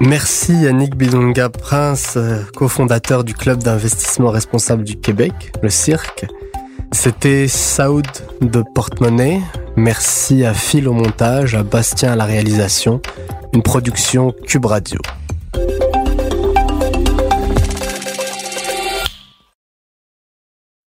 Merci 0.00 0.52
Yannick 0.54 0.96
Bidonga 0.96 1.48
Prince, 1.50 2.18
cofondateur 2.56 3.22
du 3.22 3.32
Club 3.32 3.62
d'investissement 3.62 4.30
responsable 4.30 4.82
du 4.82 4.96
Québec, 4.96 5.52
le 5.62 5.70
Cirque. 5.70 6.26
C'était 6.94 7.48
Saoud 7.48 8.06
de 8.40 8.62
Portemonnaie. 8.62 9.40
Merci 9.76 10.44
à 10.44 10.54
Phil 10.54 10.88
au 10.88 10.92
montage, 10.92 11.56
à 11.56 11.64
Bastien 11.64 12.12
à 12.12 12.16
la 12.16 12.24
réalisation. 12.24 13.00
Une 13.52 13.62
production 13.62 14.32
Cube 14.46 14.64
Radio. 14.64 15.00